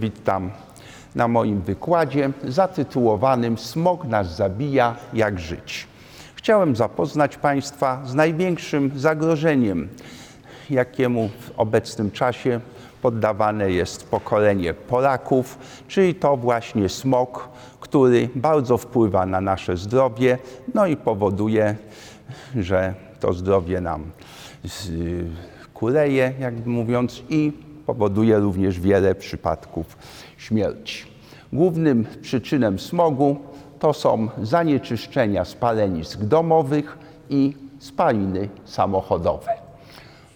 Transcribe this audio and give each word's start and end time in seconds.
Witam 0.00 0.50
na 1.14 1.28
moim 1.28 1.60
wykładzie 1.60 2.30
zatytułowanym 2.44 3.58
Smog 3.58 4.04
nas 4.04 4.36
zabija, 4.36 4.96
jak 5.12 5.40
żyć. 5.40 5.86
Chciałem 6.34 6.76
zapoznać 6.76 7.36
Państwa 7.36 8.02
z 8.04 8.14
największym 8.14 8.90
zagrożeniem, 8.96 9.88
jakiemu 10.70 11.28
w 11.28 11.50
obecnym 11.56 12.10
czasie 12.10 12.60
poddawane 13.02 13.70
jest 13.70 14.10
pokolenie 14.10 14.74
Polaków, 14.74 15.58
czyli 15.88 16.14
to 16.14 16.36
właśnie 16.36 16.88
smog, 16.88 17.48
który 17.80 18.28
bardzo 18.34 18.78
wpływa 18.78 19.26
na 19.26 19.40
nasze 19.40 19.76
zdrowie, 19.76 20.38
no 20.74 20.86
i 20.86 20.96
powoduje, 20.96 21.76
że 22.56 22.94
to 23.20 23.32
zdrowie 23.32 23.80
nam 23.80 24.10
kuleje, 25.74 26.32
jakby 26.40 26.70
mówiąc, 26.70 27.22
i 27.28 27.52
powoduje 27.86 28.38
również 28.38 28.80
wiele 28.80 29.14
przypadków 29.14 29.96
śmierci. 30.36 31.04
Głównym 31.52 32.06
przyczynem 32.22 32.78
smogu 32.78 33.36
to 33.78 33.92
są 33.92 34.28
zanieczyszczenia 34.42 35.44
spalenisk 35.44 36.20
domowych 36.20 36.98
i 37.30 37.56
spaliny 37.78 38.48
samochodowe. 38.64 39.50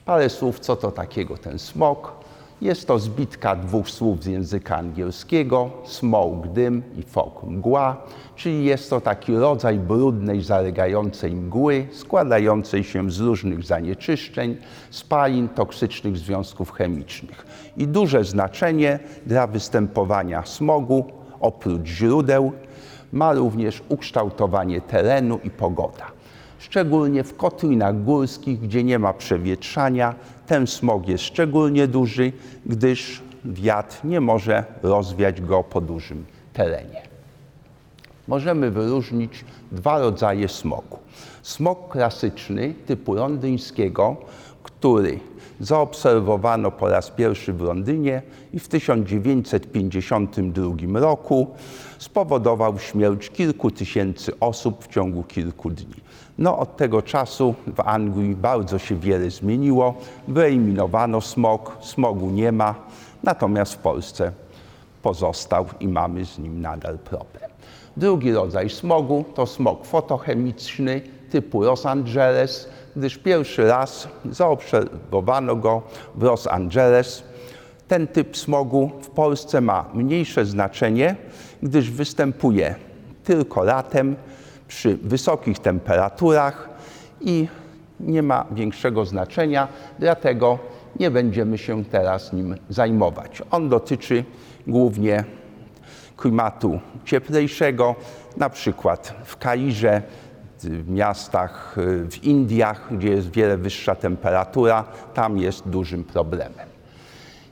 Parę 0.04 0.28
słów, 0.28 0.60
co 0.60 0.76
to 0.76 0.92
takiego 0.92 1.36
ten 1.38 1.58
smog. 1.58 2.17
Jest 2.60 2.86
to 2.86 2.98
zbitka 2.98 3.56
dwóch 3.56 3.90
słów 3.90 4.22
z 4.22 4.26
języka 4.26 4.76
angielskiego, 4.76 5.70
smoke, 5.84 6.48
dym 6.48 6.82
i 6.96 7.02
fog, 7.02 7.42
mgła, 7.42 7.96
czyli 8.36 8.64
jest 8.64 8.90
to 8.90 9.00
taki 9.00 9.36
rodzaj 9.36 9.78
brudnej, 9.78 10.42
zalegającej 10.42 11.32
mgły, 11.32 11.86
składającej 11.92 12.84
się 12.84 13.10
z 13.10 13.20
różnych 13.20 13.64
zanieczyszczeń, 13.64 14.56
spalin, 14.90 15.48
toksycznych 15.48 16.16
związków 16.16 16.72
chemicznych. 16.72 17.46
I 17.76 17.86
duże 17.86 18.24
znaczenie 18.24 18.98
dla 19.26 19.46
występowania 19.46 20.46
smogu, 20.46 21.04
oprócz 21.40 21.86
źródeł, 21.86 22.52
ma 23.12 23.32
również 23.32 23.82
ukształtowanie 23.88 24.80
terenu 24.80 25.40
i 25.44 25.50
pogoda. 25.50 26.17
Szczególnie 26.58 27.24
w 27.24 27.36
kotlinach 27.36 28.04
górskich, 28.04 28.60
gdzie 28.60 28.84
nie 28.84 28.98
ma 28.98 29.12
przewietrzania, 29.12 30.14
ten 30.46 30.66
smog 30.66 31.08
jest 31.08 31.24
szczególnie 31.24 31.86
duży, 31.86 32.32
gdyż 32.66 33.22
wiatr 33.44 34.04
nie 34.04 34.20
może 34.20 34.64
rozwiać 34.82 35.40
go 35.40 35.64
po 35.64 35.80
dużym 35.80 36.24
terenie. 36.52 37.02
Możemy 38.28 38.70
wyróżnić 38.70 39.44
dwa 39.72 39.98
rodzaje 39.98 40.48
smogu. 40.48 40.98
Smog 41.42 41.88
klasyczny 41.88 42.74
typu 42.86 43.14
londyńskiego, 43.14 44.16
który 44.62 45.20
zaobserwowano 45.60 46.70
po 46.70 46.88
raz 46.88 47.10
pierwszy 47.10 47.52
w 47.52 47.60
Londynie 47.60 48.22
i 48.52 48.60
w 48.60 48.68
1952 48.68 51.00
roku 51.00 51.46
spowodował 51.98 52.78
śmierć 52.78 53.30
kilku 53.30 53.70
tysięcy 53.70 54.40
osób 54.40 54.84
w 54.84 54.88
ciągu 54.88 55.22
kilku 55.22 55.70
dni. 55.70 55.94
No, 56.38 56.58
od 56.58 56.76
tego 56.76 57.02
czasu 57.02 57.54
w 57.66 57.80
Anglii 57.80 58.36
bardzo 58.36 58.78
się 58.78 58.96
wiele 58.96 59.30
zmieniło. 59.30 59.94
Wyeliminowano 60.28 61.20
smog, 61.20 61.76
smogu 61.80 62.30
nie 62.30 62.52
ma, 62.52 62.74
natomiast 63.22 63.74
w 63.74 63.78
Polsce 63.78 64.32
pozostał 65.02 65.66
i 65.80 65.88
mamy 65.88 66.24
z 66.24 66.38
nim 66.38 66.60
nadal 66.60 66.98
problem. 66.98 67.50
Drugi 67.96 68.32
rodzaj 68.32 68.70
smogu 68.70 69.24
to 69.34 69.46
smog 69.46 69.86
fotochemiczny 69.86 71.00
typu 71.30 71.62
Los 71.62 71.86
Angeles, 71.86 72.68
gdyż 72.96 73.18
pierwszy 73.18 73.66
raz 73.66 74.08
zaobserwowano 74.30 75.56
go 75.56 75.82
w 76.14 76.22
Los 76.22 76.46
Angeles. 76.46 77.22
Ten 77.88 78.06
typ 78.06 78.36
smogu 78.36 78.90
w 79.02 79.10
Polsce 79.10 79.60
ma 79.60 79.84
mniejsze 79.94 80.46
znaczenie, 80.46 81.16
gdyż 81.62 81.90
występuje 81.90 82.74
tylko 83.24 83.64
latem 83.64 84.16
przy 84.68 84.96
wysokich 84.96 85.58
temperaturach 85.58 86.68
i 87.20 87.48
nie 88.00 88.22
ma 88.22 88.44
większego 88.50 89.04
znaczenia, 89.04 89.68
dlatego 89.98 90.58
nie 91.00 91.10
będziemy 91.10 91.58
się 91.58 91.84
teraz 91.84 92.32
nim 92.32 92.56
zajmować. 92.68 93.42
On 93.50 93.68
dotyczy 93.68 94.24
głównie 94.66 95.24
klimatu 96.16 96.80
cieplejszego, 97.04 97.94
na 98.36 98.50
przykład 98.50 99.14
w 99.24 99.36
Kairze, 99.36 100.02
w 100.64 100.88
miastach 100.88 101.76
w 102.10 102.24
Indiach, 102.24 102.88
gdzie 102.90 103.08
jest 103.08 103.30
wiele 103.30 103.58
wyższa 103.58 103.94
temperatura, 103.94 104.84
tam 105.14 105.38
jest 105.38 105.68
dużym 105.68 106.04
problemem. 106.04 106.68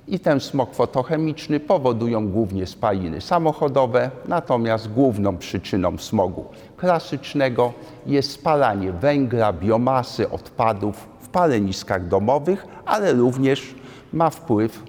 I 0.09 0.21
ten 0.21 0.41
smog 0.41 0.75
fotochemiczny 0.75 1.61
powodują 1.61 2.28
głównie 2.28 2.67
spaliny 2.67 3.21
samochodowe, 3.21 4.11
natomiast 4.28 4.93
główną 4.93 5.37
przyczyną 5.37 5.99
smogu 5.99 6.44
klasycznego 6.77 7.72
jest 8.06 8.31
spalanie 8.31 8.93
węgla, 8.93 9.53
biomasy, 9.53 10.31
odpadów 10.31 11.09
w 11.21 11.28
paleniskach 11.28 12.09
domowych, 12.09 12.67
ale 12.87 13.12
również 13.12 13.75
ma 14.12 14.31
wpływ 14.31 14.83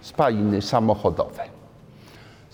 spaliny 0.00 0.62
samochodowe. 0.62 1.53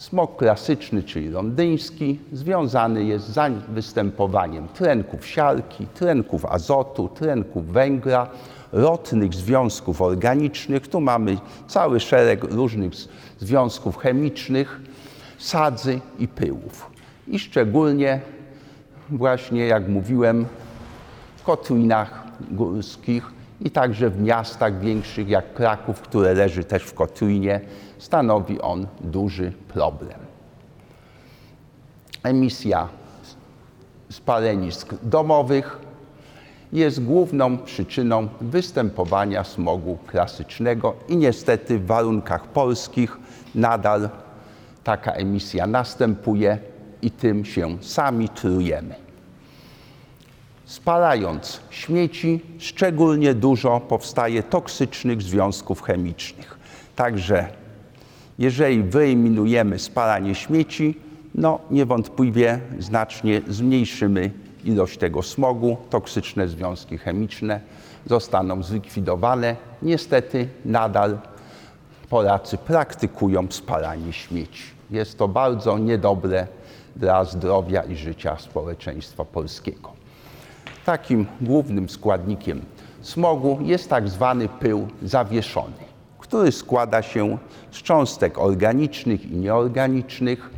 Smog 0.00 0.37
klasyczny, 0.37 1.03
czyli 1.03 1.28
londyński, 1.28 2.19
związany 2.33 3.05
jest 3.05 3.27
z 3.27 3.53
występowaniem 3.69 4.69
tlenków 4.69 5.27
siarki, 5.27 5.87
tlenków 5.87 6.44
azotu, 6.44 7.09
tlenków 7.09 7.66
węgla, 7.66 8.31
rotnych 8.72 9.34
związków 9.34 10.03
organicznych. 10.03 10.89
Tu 10.89 11.00
mamy 11.00 11.39
cały 11.69 12.00
szereg 12.00 12.44
różnych 12.44 12.93
związków 13.41 13.97
chemicznych, 13.97 14.81
sadzy 15.39 16.00
i 16.19 16.28
pyłów. 16.28 16.91
I 17.28 17.39
szczególnie 17.39 18.21
właśnie, 19.10 19.66
jak 19.66 19.89
mówiłem, 19.89 20.47
w 21.37 21.43
kotlinach 21.43 22.25
górskich 22.50 23.40
i 23.60 23.71
także 23.71 24.10
w 24.10 24.21
miastach 24.21 24.81
większych 24.81 25.28
jak 25.28 25.54
Kraków, 25.54 26.00
które 26.00 26.34
leży 26.34 26.65
też 26.65 26.82
w 26.82 26.94
kotlinie, 26.94 27.60
stanowi 27.98 28.60
on 28.60 28.87
duży 29.00 29.53
problem. 29.69 30.19
Emisja 32.22 32.88
spalenisk 34.10 34.94
domowych 35.03 35.78
jest 36.72 37.04
główną 37.04 37.59
przyczyną 37.59 38.28
występowania 38.41 39.44
smogu 39.44 39.98
klasycznego 40.06 40.94
i 41.09 41.16
niestety 41.16 41.78
w 41.78 41.87
warunkach 41.87 42.47
polskich 42.47 43.16
nadal 43.54 44.09
taka 44.84 45.12
emisja 45.12 45.66
następuje 45.66 46.59
i 47.03 47.10
tym 47.10 47.44
się 47.44 47.77
sami 47.81 48.28
trujemy. 48.28 49.09
Spalając 50.70 51.60
śmieci, 51.70 52.41
szczególnie 52.58 53.34
dużo 53.34 53.81
powstaje 53.81 54.42
toksycznych 54.42 55.22
związków 55.22 55.82
chemicznych. 55.82 56.58
Także 56.97 57.48
jeżeli 58.38 58.82
wyeliminujemy 58.82 59.78
spalanie 59.78 60.34
śmieci, 60.34 60.94
no 61.34 61.59
niewątpliwie 61.70 62.60
znacznie 62.78 63.42
zmniejszymy 63.48 64.30
ilość 64.64 64.98
tego 64.98 65.22
smogu, 65.22 65.76
toksyczne 65.91 66.48
związki 66.48 66.98
chemiczne 66.98 67.60
zostaną 68.06 68.62
zlikwidowane. 68.62 69.56
Niestety 69.82 70.48
nadal 70.64 71.19
Polacy 72.09 72.59
praktykują 72.59 73.47
spalanie 73.50 74.12
śmieci. 74.12 74.64
Jest 74.91 75.19
to 75.19 75.28
bardzo 75.28 75.78
niedobre 75.78 76.47
dla 76.97 77.25
zdrowia 77.25 77.82
i 77.82 77.97
życia 77.97 78.36
społeczeństwa 78.38 79.25
polskiego. 79.25 80.00
Takim 80.91 81.27
głównym 81.41 81.89
składnikiem 81.89 82.62
smogu 83.03 83.59
jest 83.62 83.91
tak 83.91 84.09
zwany 84.09 84.49
pył 84.49 84.89
zawieszony, 85.03 85.77
który 86.19 86.53
składa 86.53 87.03
się 87.03 87.39
z 87.71 87.77
cząstek 87.83 88.39
organicznych 88.39 89.31
i 89.31 89.37
nieorganicznych, 89.37 90.51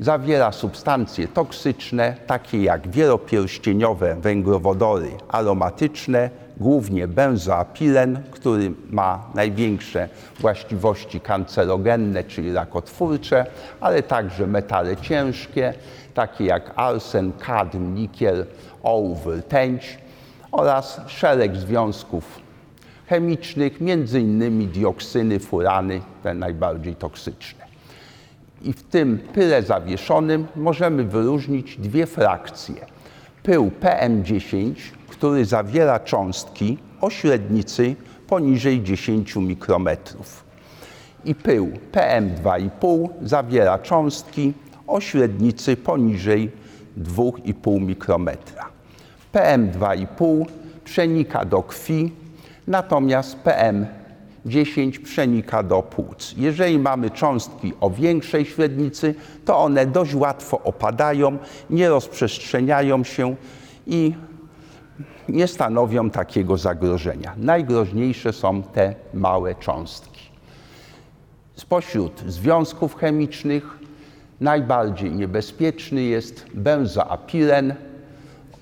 zawiera 0.00 0.52
substancje 0.52 1.28
toksyczne, 1.28 2.16
takie 2.26 2.62
jak 2.62 2.88
wielopierścieniowe 2.88 4.16
węglowodory 4.20 5.10
aromatyczne, 5.28 6.30
głównie 6.60 7.08
benzoapilen, 7.08 8.22
który 8.30 8.72
ma 8.90 9.30
największe 9.34 10.08
właściwości 10.40 11.20
kancerogenne, 11.20 12.24
czyli 12.24 12.52
rakotwórcze, 12.52 13.46
ale 13.80 14.02
także 14.02 14.46
metale 14.46 14.96
ciężkie, 14.96 15.74
takie 16.14 16.44
jak 16.44 16.72
arsen, 16.76 17.32
kadm, 17.32 17.94
nikiel, 17.94 18.46
ołów, 18.82 19.26
rtęć 19.26 19.98
oraz 20.52 21.00
szereg 21.06 21.56
związków 21.56 22.48
chemicznych, 23.08 23.80
między 23.80 24.20
innymi 24.20 24.66
dioksyny, 24.66 25.40
furany, 25.40 26.00
te 26.22 26.34
najbardziej 26.34 26.94
toksyczne. 26.94 27.64
I 28.62 28.72
w 28.72 28.82
tym 28.82 29.18
pyle 29.32 29.62
zawieszonym 29.62 30.46
możemy 30.56 31.04
wyróżnić 31.04 31.76
dwie 31.76 32.06
frakcje. 32.06 32.86
Pył 33.42 33.70
PM10, 33.80 34.74
który 35.18 35.44
zawiera 35.44 36.00
cząstki 36.00 36.78
o 37.00 37.10
średnicy 37.10 37.96
poniżej 38.26 38.82
10 38.82 39.36
mikrometrów 39.36 40.44
i 41.24 41.34
pył 41.34 41.70
PM2,5 41.92 43.08
zawiera 43.22 43.78
cząstki 43.78 44.52
o 44.86 45.00
średnicy 45.00 45.76
poniżej 45.76 46.50
2,5 46.98 47.80
mikrometra. 47.80 48.68
PM2,5 49.32 50.44
przenika 50.84 51.44
do 51.44 51.62
krwi, 51.62 52.12
natomiast 52.66 53.36
PM10 53.44 55.02
przenika 55.02 55.62
do 55.62 55.82
płuc. 55.82 56.34
Jeżeli 56.36 56.78
mamy 56.78 57.10
cząstki 57.10 57.72
o 57.80 57.90
większej 57.90 58.44
średnicy, 58.44 59.14
to 59.44 59.58
one 59.58 59.86
dość 59.86 60.14
łatwo 60.14 60.60
opadają, 60.64 61.38
nie 61.70 61.88
rozprzestrzeniają 61.88 63.04
się 63.04 63.36
i 63.86 64.14
nie 65.28 65.46
stanowią 65.46 66.10
takiego 66.10 66.56
zagrożenia. 66.56 67.34
Najgroźniejsze 67.36 68.32
są 68.32 68.62
te 68.62 68.94
małe 69.14 69.54
cząstki. 69.54 70.22
Spośród 71.54 72.22
związków 72.26 72.96
chemicznych 72.96 73.78
najbardziej 74.40 75.12
niebezpieczny 75.12 76.02
jest 76.02 76.46
benzoapiren 76.54 77.74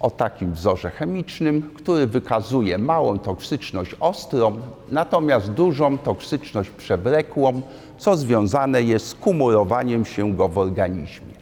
o 0.00 0.10
takim 0.10 0.52
wzorze 0.52 0.90
chemicznym, 0.90 1.70
który 1.74 2.06
wykazuje 2.06 2.78
małą 2.78 3.18
toksyczność 3.18 3.96
ostrą, 4.00 4.60
natomiast 4.90 5.50
dużą 5.50 5.98
toksyczność 5.98 6.70
przewlekłą, 6.70 7.62
co 7.98 8.16
związane 8.16 8.82
jest 8.82 9.06
z 9.06 9.14
kumulowaniem 9.14 10.04
się 10.04 10.32
go 10.32 10.48
w 10.48 10.58
organizmie. 10.58 11.36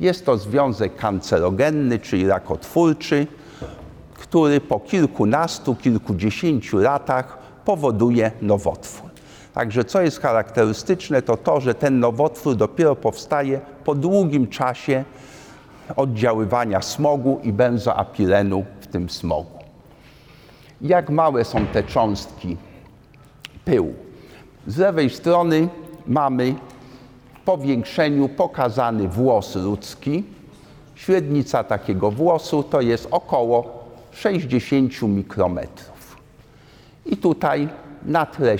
Jest 0.00 0.26
to 0.26 0.38
związek 0.38 0.96
kancerogenny, 0.96 1.98
czyli 1.98 2.26
rakotwórczy, 2.26 3.26
który 4.32 4.60
po 4.60 4.80
kilkunastu, 4.80 5.74
kilkudziesięciu 5.74 6.78
latach 6.78 7.38
powoduje 7.64 8.30
nowotwór. 8.42 9.10
Także 9.54 9.84
co 9.84 10.02
jest 10.02 10.20
charakterystyczne, 10.20 11.22
to 11.22 11.36
to, 11.36 11.60
że 11.60 11.74
ten 11.74 12.00
nowotwór 12.00 12.56
dopiero 12.56 12.96
powstaje 12.96 13.60
po 13.84 13.94
długim 13.94 14.46
czasie 14.46 15.04
oddziaływania 15.96 16.82
smogu 16.82 17.40
i 17.42 17.52
benzoapilenu 17.52 18.64
w 18.80 18.86
tym 18.86 19.10
smogu. 19.10 19.58
Jak 20.80 21.10
małe 21.10 21.44
są 21.44 21.66
te 21.66 21.82
cząstki 21.82 22.56
pyłu? 23.64 23.94
Z 24.66 24.78
lewej 24.78 25.10
strony 25.10 25.68
mamy 26.06 26.54
w 27.34 27.40
powiększeniu 27.44 28.28
pokazany 28.28 29.08
włos 29.08 29.56
ludzki. 29.56 30.24
Średnica 30.94 31.64
takiego 31.64 32.10
włosu 32.10 32.62
to 32.62 32.80
jest 32.80 33.08
około 33.10 33.81
60 34.12 35.02
mikrometrów. 35.02 36.16
I 37.06 37.16
tutaj 37.16 37.68
na 38.04 38.26
tle 38.26 38.56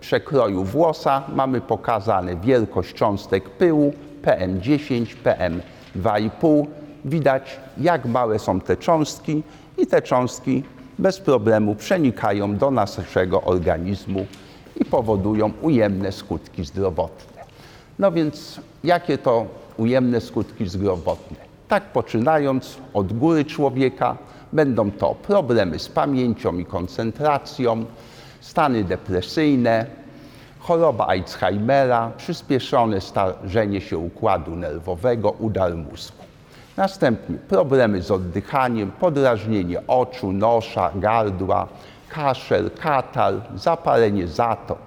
przekroju 0.00 0.64
włosa 0.64 1.22
mamy 1.34 1.60
pokazane 1.60 2.36
wielkość 2.36 2.94
cząstek 2.94 3.50
pyłu 3.50 3.92
PM10, 4.22 5.06
PM2,5. 5.24 6.66
Widać, 7.04 7.60
jak 7.78 8.06
małe 8.06 8.38
są 8.38 8.60
te 8.60 8.76
cząstki 8.76 9.42
i 9.78 9.86
te 9.86 10.02
cząstki 10.02 10.62
bez 10.98 11.20
problemu 11.20 11.74
przenikają 11.74 12.56
do 12.56 12.70
naszego 12.70 13.42
organizmu 13.42 14.26
i 14.80 14.84
powodują 14.84 15.52
ujemne 15.62 16.12
skutki 16.12 16.64
zdrowotne. 16.64 17.42
No 17.98 18.12
więc 18.12 18.60
jakie 18.84 19.18
to 19.18 19.46
ujemne 19.76 20.20
skutki 20.20 20.68
zdrowotne? 20.68 21.36
Tak 21.68 21.92
poczynając 21.92 22.76
od 22.94 23.12
góry 23.12 23.44
człowieka, 23.44 24.16
będą 24.52 24.90
to 24.90 25.14
problemy 25.14 25.78
z 25.78 25.88
pamięcią 25.88 26.58
i 26.58 26.64
koncentracją, 26.64 27.84
stany 28.40 28.84
depresyjne, 28.84 29.86
choroba 30.58 31.06
Alzheimera, 31.06 32.10
przyspieszone 32.16 33.00
starzenie 33.00 33.80
się 33.80 33.98
układu 33.98 34.56
nerwowego, 34.56 35.30
udar 35.30 35.76
mózgu. 35.76 36.24
Następnie 36.76 37.36
problemy 37.36 38.02
z 38.02 38.10
oddychaniem, 38.10 38.90
podrażnienie 38.90 39.86
oczu, 39.86 40.32
nosza, 40.32 40.90
gardła, 40.94 41.68
kaszel, 42.08 42.70
katar, 42.70 43.34
zapalenie 43.54 44.28
zatok, 44.28 44.78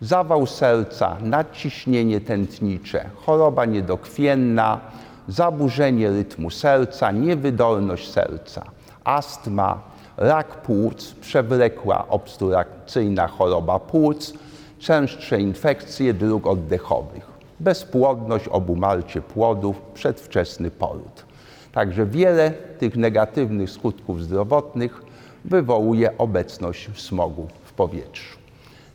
zawał 0.00 0.46
serca, 0.46 1.16
nadciśnienie 1.20 2.20
tętnicze, 2.20 3.10
choroba 3.16 3.64
niedokrwienna, 3.64 4.80
zaburzenie 5.28 6.10
rytmu 6.10 6.50
serca, 6.50 7.12
niewydolność 7.12 8.10
serca, 8.10 8.62
astma, 9.04 9.80
rak 10.16 10.62
płuc, 10.62 11.14
przewlekła 11.20 12.08
obstrukcyjna 12.08 13.28
choroba 13.28 13.78
płuc, 13.78 14.34
częstsze 14.78 15.40
infekcje 15.40 16.14
dróg 16.14 16.46
oddechowych, 16.46 17.26
bezpłodność, 17.60 18.48
obumarcie 18.48 19.20
płodów, 19.20 19.80
przedwczesny 19.94 20.70
poród. 20.70 21.24
Także 21.72 22.06
wiele 22.06 22.50
tych 22.50 22.96
negatywnych 22.96 23.70
skutków 23.70 24.22
zdrowotnych 24.22 25.02
wywołuje 25.44 26.18
obecność 26.18 26.90
smogu 26.96 27.48
w 27.64 27.72
powietrzu. 27.72 28.38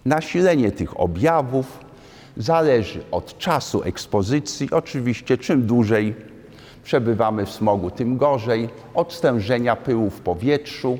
Nasilenie 0.06 0.72
tych 0.72 1.00
objawów 1.00 1.80
zależy 2.38 3.04
od 3.12 3.38
czasu 3.38 3.84
ekspozycji. 3.84 4.72
Oczywiście, 4.72 5.38
czym 5.38 5.68
dłużej 5.68 6.16
przebywamy 6.88 7.46
w 7.46 7.52
smogu, 7.52 7.92
tym 7.92 8.18
gorzej, 8.18 8.70
od 8.96 9.14
stężenia 9.14 9.76
pyłu 9.76 10.10
w 10.10 10.20
powietrzu, 10.22 11.00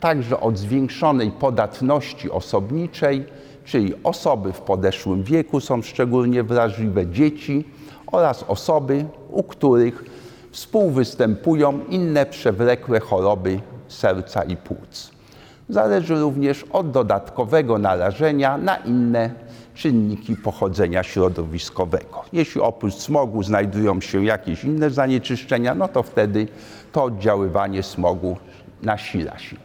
także 0.00 0.40
od 0.40 0.58
zwiększonej 0.58 1.30
podatności 1.30 2.30
osobniczej, 2.30 3.24
czyli 3.64 3.94
osoby 4.04 4.52
w 4.52 4.60
podeszłym 4.60 5.22
wieku 5.22 5.60
są 5.60 5.82
szczególnie 5.82 6.42
wrażliwe, 6.42 7.06
dzieci 7.06 7.64
oraz 8.06 8.44
osoby, 8.48 9.04
u 9.30 9.42
których 9.42 10.04
współwystępują 10.50 11.80
inne 11.88 12.26
przewlekłe 12.26 13.00
choroby 13.00 13.60
serca 13.88 14.42
i 14.42 14.56
płuc. 14.56 15.10
Zależy 15.68 16.20
również 16.20 16.64
od 16.72 16.90
dodatkowego 16.90 17.78
narażenia 17.78 18.58
na 18.58 18.76
inne 18.76 19.30
czynniki 19.78 20.36
pochodzenia 20.36 21.02
środowiskowego. 21.02 22.24
Jeśli 22.32 22.60
oprócz 22.60 22.94
smogu 22.94 23.42
znajdują 23.42 24.00
się 24.00 24.24
jakieś 24.24 24.64
inne 24.64 24.90
zanieczyszczenia, 24.90 25.74
no 25.74 25.88
to 25.88 26.02
wtedy 26.02 26.48
to 26.92 27.04
oddziaływanie 27.04 27.82
smogu 27.82 28.36
nasila 28.82 29.38
się. 29.38 29.56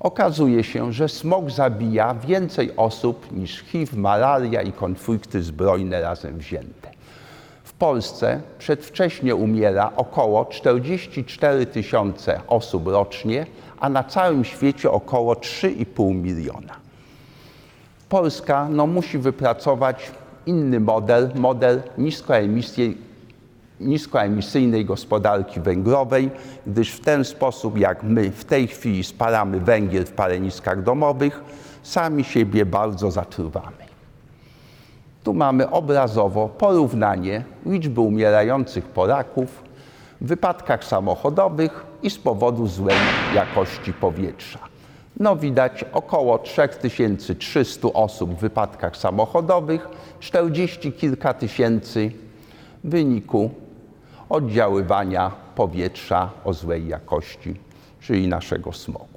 Okazuje 0.00 0.64
się, 0.64 0.92
że 0.92 1.08
smog 1.08 1.50
zabija 1.50 2.14
więcej 2.14 2.76
osób 2.76 3.32
niż 3.32 3.62
HIV, 3.62 3.96
malaria 3.96 4.62
i 4.62 4.72
konflikty 4.72 5.42
zbrojne 5.42 6.00
razem 6.00 6.38
wzięte. 6.38 6.90
W 7.64 7.72
Polsce 7.72 8.40
przedwcześnie 8.58 9.34
umiera 9.34 9.92
około 9.96 10.44
44 10.44 11.66
tysiące 11.66 12.40
osób 12.48 12.86
rocznie, 12.86 13.46
a 13.80 13.88
na 13.88 14.04
całym 14.04 14.44
świecie 14.44 14.90
około 14.90 15.34
3,5 15.34 16.14
miliona. 16.14 16.85
Polska 18.08 18.68
no, 18.70 18.86
musi 18.86 19.18
wypracować 19.18 20.10
inny 20.46 20.80
model, 20.80 21.30
model 21.34 21.82
niskoemisyjnej 23.80 24.84
gospodarki 24.84 25.60
węglowej, 25.60 26.30
gdyż 26.66 26.92
w 26.92 27.00
ten 27.00 27.24
sposób, 27.24 27.78
jak 27.78 28.02
my 28.02 28.30
w 28.30 28.44
tej 28.44 28.66
chwili 28.66 29.04
spalamy 29.04 29.60
węgiel 29.60 30.06
w 30.06 30.12
paleniskach 30.12 30.82
domowych, 30.82 31.40
sami 31.82 32.24
siebie 32.24 32.66
bardzo 32.66 33.10
zatruwamy. 33.10 33.86
Tu 35.24 35.34
mamy 35.34 35.70
obrazowo 35.70 36.48
porównanie 36.48 37.44
liczby 37.66 38.00
umierających 38.00 38.84
Polaków 38.84 39.62
w 40.20 40.26
wypadkach 40.26 40.84
samochodowych 40.84 41.86
i 42.02 42.10
z 42.10 42.18
powodu 42.18 42.66
złej 42.66 42.96
jakości 43.34 43.92
powietrza. 43.92 44.75
No 45.20 45.36
widać 45.36 45.84
około 45.92 46.38
3300 46.38 47.88
osób 47.92 48.34
w 48.34 48.38
wypadkach 48.38 48.96
samochodowych, 48.96 49.88
40 50.20 50.92
kilka 50.92 51.34
tysięcy 51.34 52.10
w 52.84 52.90
wyniku 52.90 53.50
oddziaływania 54.28 55.30
powietrza 55.54 56.30
o 56.44 56.52
złej 56.52 56.88
jakości, 56.88 57.54
czyli 58.00 58.28
naszego 58.28 58.72
smogu. 58.72 59.15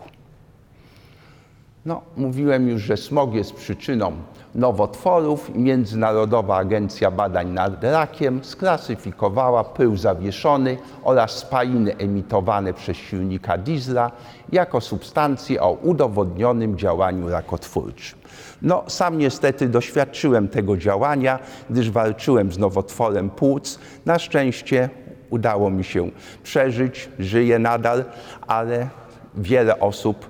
No, 1.85 2.01
mówiłem 2.17 2.69
już, 2.69 2.81
że 2.81 2.97
smog 2.97 3.33
jest 3.33 3.53
przyczyną 3.53 4.11
nowotworów 4.55 5.51
Międzynarodowa 5.55 6.57
Agencja 6.57 7.11
Badań 7.11 7.49
nad 7.49 7.83
Rakiem 7.83 8.43
sklasyfikowała 8.43 9.63
pył 9.63 9.97
zawieszony 9.97 10.77
oraz 11.03 11.31
spaliny 11.31 11.97
emitowane 11.97 12.73
przez 12.73 12.97
silnika 12.97 13.57
diesla 13.57 14.11
jako 14.51 14.81
substancje 14.81 15.61
o 15.61 15.71
udowodnionym 15.71 16.77
działaniu 16.77 17.29
rakotwórczym. 17.29 18.19
No, 18.61 18.83
sam 18.87 19.17
niestety 19.17 19.69
doświadczyłem 19.69 20.47
tego 20.47 20.77
działania, 20.77 21.39
gdyż 21.69 21.91
walczyłem 21.91 22.51
z 22.51 22.57
nowotworem 22.57 23.29
płuc. 23.29 23.79
Na 24.05 24.19
szczęście 24.19 24.89
udało 25.29 25.69
mi 25.69 25.83
się 25.83 26.11
przeżyć, 26.43 27.09
żyję 27.19 27.59
nadal, 27.59 28.05
ale 28.47 28.89
wiele 29.35 29.79
osób, 29.79 30.29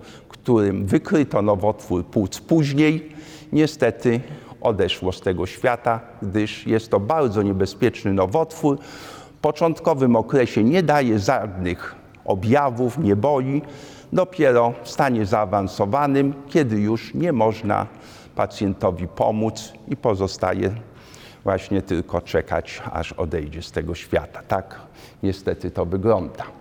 którym 0.50 0.86
wykryto 0.86 1.42
nowotwór 1.42 2.06
płuc 2.06 2.40
później, 2.40 3.10
niestety 3.52 4.22
odeszło 4.62 5.12
z 5.12 5.22
tego 5.22 5.46
świata, 5.46 6.00
gdyż 6.22 6.68
jest 6.68 6.92
to 6.92 7.00
bardzo 7.00 7.42
niebezpieczny 7.42 8.14
nowotwór. 8.14 8.78
W 9.38 9.42
początkowym 9.42 10.16
okresie 10.16 10.64
nie 10.64 10.84
daje 10.84 11.20
żadnych 11.20 11.96
objawów, 12.26 12.98
nie 12.98 13.16
boli. 13.16 13.62
Dopiero 14.14 14.74
w 14.84 14.90
stanie 14.90 15.26
zaawansowanym, 15.26 16.34
kiedy 16.48 16.80
już 16.80 17.14
nie 17.14 17.34
można 17.34 17.88
pacjentowi 18.36 19.08
pomóc 19.08 19.74
i 19.88 19.98
pozostaje 19.98 20.72
właśnie 21.44 21.82
tylko 21.82 22.22
czekać, 22.22 22.82
aż 22.92 23.14
odejdzie 23.14 23.62
z 23.62 23.72
tego 23.72 23.96
świata. 23.96 24.42
Tak 24.48 24.80
niestety 25.24 25.72
to 25.72 25.86
wygląda. 25.86 26.59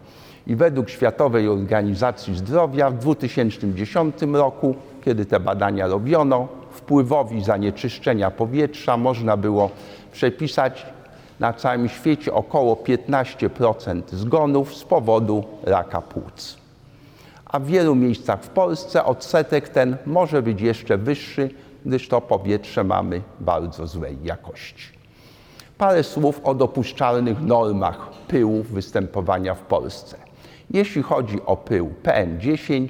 I 0.49 0.57
według 0.57 0.91
Światowej 0.91 1.49
Organizacji 1.49 2.37
Zdrowia 2.37 2.91
w 2.91 2.99
2010 2.99 4.15
roku, 4.33 4.75
kiedy 5.05 5.27
te 5.27 5.41
badania 5.41 5.87
robiono, 5.87 6.49
wpływowi 6.71 7.45
zanieczyszczenia 7.45 8.31
powietrza 8.31 8.97
można 8.97 9.37
było 9.37 9.71
przepisać 10.13 10.87
na 11.41 11.53
całym 11.53 11.89
świecie 11.89 12.33
około 12.33 12.75
15% 12.75 14.03
zgonów 14.13 14.75
z 14.75 14.85
powodu 14.85 15.45
raka 15.63 16.03
płuc. 16.03 16.57
A 17.45 17.59
w 17.59 17.67
wielu 17.67 17.95
miejscach 17.95 18.43
w 18.43 18.49
Polsce 18.49 19.05
odsetek 19.05 19.69
ten 19.69 19.97
może 20.07 20.43
być 20.43 20.61
jeszcze 20.61 20.99
wyższy, 20.99 21.51
gdyż 21.87 22.09
to 22.09 22.21
powietrze 22.21 22.85
mamy 22.85 23.23
bardzo 23.41 23.87
złej 23.87 24.19
jakości. 24.23 24.99
Parę 25.79 26.03
słów 26.03 26.41
o 26.45 26.55
dopuszczalnych 26.55 27.41
normach 27.41 28.11
pyłów 28.29 28.73
występowania 28.73 29.55
w 29.55 29.61
Polsce. 29.63 30.28
Jeśli 30.71 31.03
chodzi 31.03 31.39
o 31.47 31.57
pył 31.57 31.93
PM10, 32.03 32.89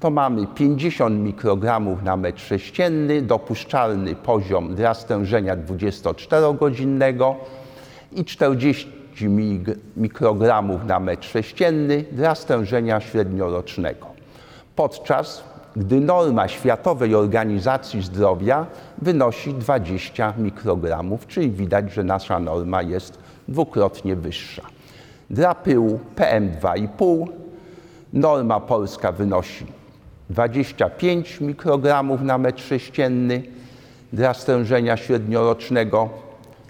to 0.00 0.10
mamy 0.10 0.46
50 0.46 1.20
mikrogramów 1.20 2.02
na 2.02 2.16
metr 2.16 2.40
sześcienny, 2.40 3.22
dopuszczalny 3.22 4.14
poziom 4.14 4.74
dla 4.74 4.94
stężenia 4.94 5.56
24-godzinnego 5.56 7.34
i 8.12 8.24
40 8.24 8.92
mikrogramów 9.96 10.84
na 10.84 11.00
metr 11.00 11.28
sześcienny 11.28 12.04
dla 12.12 12.34
stężenia 12.34 13.00
średniorocznego. 13.00 14.06
Podczas 14.76 15.44
gdy 15.76 16.00
norma 16.00 16.48
Światowej 16.48 17.14
Organizacji 17.14 18.02
Zdrowia 18.02 18.66
wynosi 19.02 19.54
20 19.54 20.32
mikrogramów, 20.38 21.26
czyli 21.26 21.50
widać, 21.50 21.92
że 21.92 22.04
nasza 22.04 22.38
norma 22.38 22.82
jest 22.82 23.18
dwukrotnie 23.48 24.16
wyższa. 24.16 24.62
Dla 25.30 25.54
pyłu 25.54 26.00
PM2,5 26.16 27.26
norma 28.12 28.60
polska 28.60 29.12
wynosi 29.12 29.66
25 30.30 31.40
mikrogramów 31.40 32.22
na 32.22 32.38
metr 32.38 32.62
sześcienny 32.62 33.42
dla 34.12 34.34
stężenia 34.34 34.96
średniorocznego, 34.96 36.08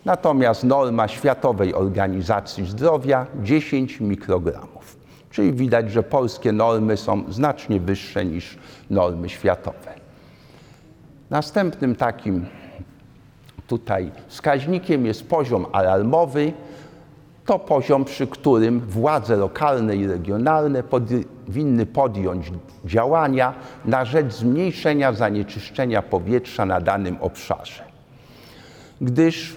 natomiast 0.04 0.64
norma 0.64 1.08
Światowej 1.08 1.74
Organizacji 1.74 2.66
Zdrowia 2.66 3.26
10 3.42 4.00
mikrogramów. 4.00 4.96
Czyli 5.30 5.52
widać, 5.52 5.92
że 5.92 6.02
polskie 6.02 6.52
normy 6.52 6.96
są 6.96 7.32
znacznie 7.32 7.80
wyższe 7.80 8.24
niż 8.24 8.58
normy 8.90 9.28
światowe. 9.28 9.94
Następnym 11.30 11.96
takim 11.96 12.46
tutaj 13.66 14.10
wskaźnikiem 14.28 15.06
jest 15.06 15.28
poziom 15.28 15.66
alarmowy. 15.72 16.52
To 17.48 17.58
poziom, 17.58 18.04
przy 18.04 18.26
którym 18.26 18.80
władze 18.80 19.36
lokalne 19.36 19.96
i 19.96 20.06
regionalne 20.06 20.82
powinny 20.82 21.86
podjąć 21.86 22.52
działania 22.84 23.54
na 23.84 24.04
rzecz 24.04 24.32
zmniejszenia 24.32 25.12
zanieczyszczenia 25.12 26.02
powietrza 26.02 26.66
na 26.66 26.80
danym 26.80 27.16
obszarze. 27.20 27.84
Gdyż 29.00 29.56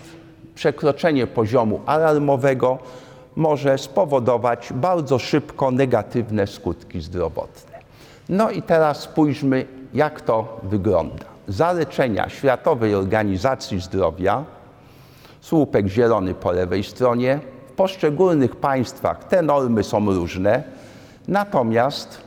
przekroczenie 0.55 1.27
poziomu 1.27 1.81
alarmowego 1.85 2.79
może 3.35 3.77
spowodować 3.77 4.73
bardzo 4.73 5.19
szybko 5.19 5.71
negatywne 5.71 6.47
skutki 6.47 7.01
zdrowotne. 7.01 7.79
No 8.29 8.51
i 8.51 8.61
teraz 8.61 8.99
spójrzmy, 8.99 9.65
jak 9.93 10.21
to 10.21 10.59
wygląda. 10.63 11.25
Zalecenia 11.47 12.29
Światowej 12.29 12.95
Organizacji 12.95 13.79
Zdrowia, 13.79 14.43
słupek 15.41 15.87
zielony 15.87 16.33
po 16.33 16.51
lewej 16.51 16.83
stronie, 16.83 17.39
w 17.71 17.73
poszczególnych 17.73 18.55
państwach 18.55 19.23
te 19.23 19.41
normy 19.41 19.83
są 19.83 20.05
różne, 20.05 20.63
natomiast 21.27 22.21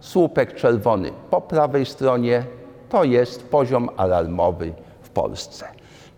słupek 0.00 0.54
czerwony 0.54 1.10
po 1.30 1.40
prawej 1.40 1.86
stronie 1.86 2.44
to 2.88 3.04
jest 3.04 3.48
poziom 3.48 3.88
alarmowy 3.96 4.72
w 5.02 5.08
Polsce. 5.08 5.66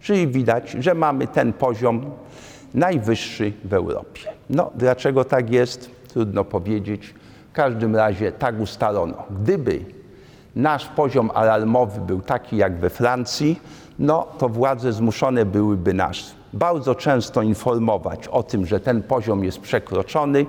Czyli 0.00 0.28
widać, 0.28 0.70
że 0.70 0.94
mamy 0.94 1.26
ten 1.26 1.52
poziom 1.52 2.10
najwyższy 2.74 3.52
w 3.64 3.74
Europie. 3.74 4.20
No, 4.50 4.70
dlaczego 4.74 5.24
tak 5.24 5.50
jest? 5.50 5.90
Trudno 6.08 6.44
powiedzieć. 6.44 7.14
W 7.50 7.52
każdym 7.52 7.96
razie 7.96 8.32
tak 8.32 8.60
ustalono. 8.60 9.22
Gdyby 9.42 9.80
nasz 10.56 10.86
poziom 10.86 11.30
alarmowy 11.34 12.00
był 12.00 12.20
taki 12.20 12.56
jak 12.56 12.78
we 12.78 12.90
Francji, 12.90 13.60
no 13.98 14.26
to 14.38 14.48
władze 14.48 14.92
zmuszone 14.92 15.44
byłyby 15.44 15.94
nas 15.94 16.34
bardzo 16.56 16.94
często 16.94 17.42
informować 17.42 18.28
o 18.28 18.42
tym, 18.42 18.66
że 18.66 18.80
ten 18.80 19.02
poziom 19.02 19.44
jest 19.44 19.60
przekroczony. 19.60 20.46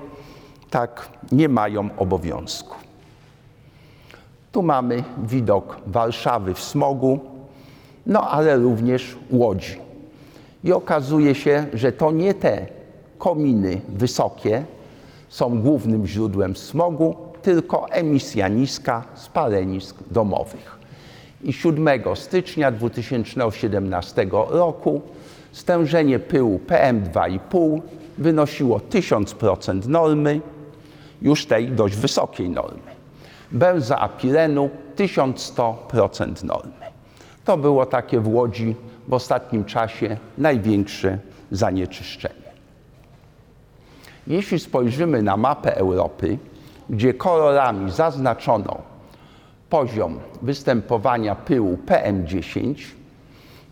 Tak 0.70 1.08
nie 1.32 1.48
mają 1.48 1.88
obowiązku. 1.96 2.76
Tu 4.52 4.62
mamy 4.62 5.04
widok 5.22 5.76
Warszawy 5.86 6.54
w 6.54 6.60
smogu, 6.60 7.20
no 8.06 8.30
ale 8.30 8.56
również 8.56 9.16
Łodzi. 9.30 9.76
I 10.64 10.72
okazuje 10.72 11.34
się, 11.34 11.66
że 11.74 11.92
to 11.92 12.12
nie 12.12 12.34
te 12.34 12.66
kominy 13.18 13.80
wysokie 13.88 14.64
są 15.28 15.62
głównym 15.62 16.06
źródłem 16.06 16.56
smogu, 16.56 17.16
tylko 17.42 17.90
emisja 17.90 18.48
niska 18.48 19.04
spalenisk 19.14 19.96
domowych. 20.10 20.78
I 21.44 21.52
7 21.52 21.88
stycznia 22.14 22.70
2017 22.70 24.26
roku 24.32 25.00
stężenie 25.58 26.18
pyłu 26.18 26.60
PM2,5 26.66 27.80
wynosiło 28.18 28.78
1000% 28.78 29.88
normy, 29.88 30.40
już 31.22 31.46
tej 31.46 31.70
dość 31.70 31.96
wysokiej 31.96 32.50
normy. 32.50 32.90
Benzoapirenu 33.52 34.70
1100% 34.96 36.44
normy. 36.44 36.72
To 37.44 37.56
było 37.56 37.86
takie 37.86 38.20
w 38.20 38.28
Łodzi 38.28 38.74
w 39.08 39.12
ostatnim 39.12 39.64
czasie 39.64 40.16
największe 40.38 41.18
zanieczyszczenie. 41.50 42.48
Jeśli 44.26 44.58
spojrzymy 44.58 45.22
na 45.22 45.36
mapę 45.36 45.76
Europy, 45.76 46.38
gdzie 46.90 47.14
kolorami 47.14 47.90
zaznaczono 47.90 48.76
poziom 49.70 50.18
występowania 50.42 51.34
pyłu 51.34 51.78
PM10, 51.86 52.74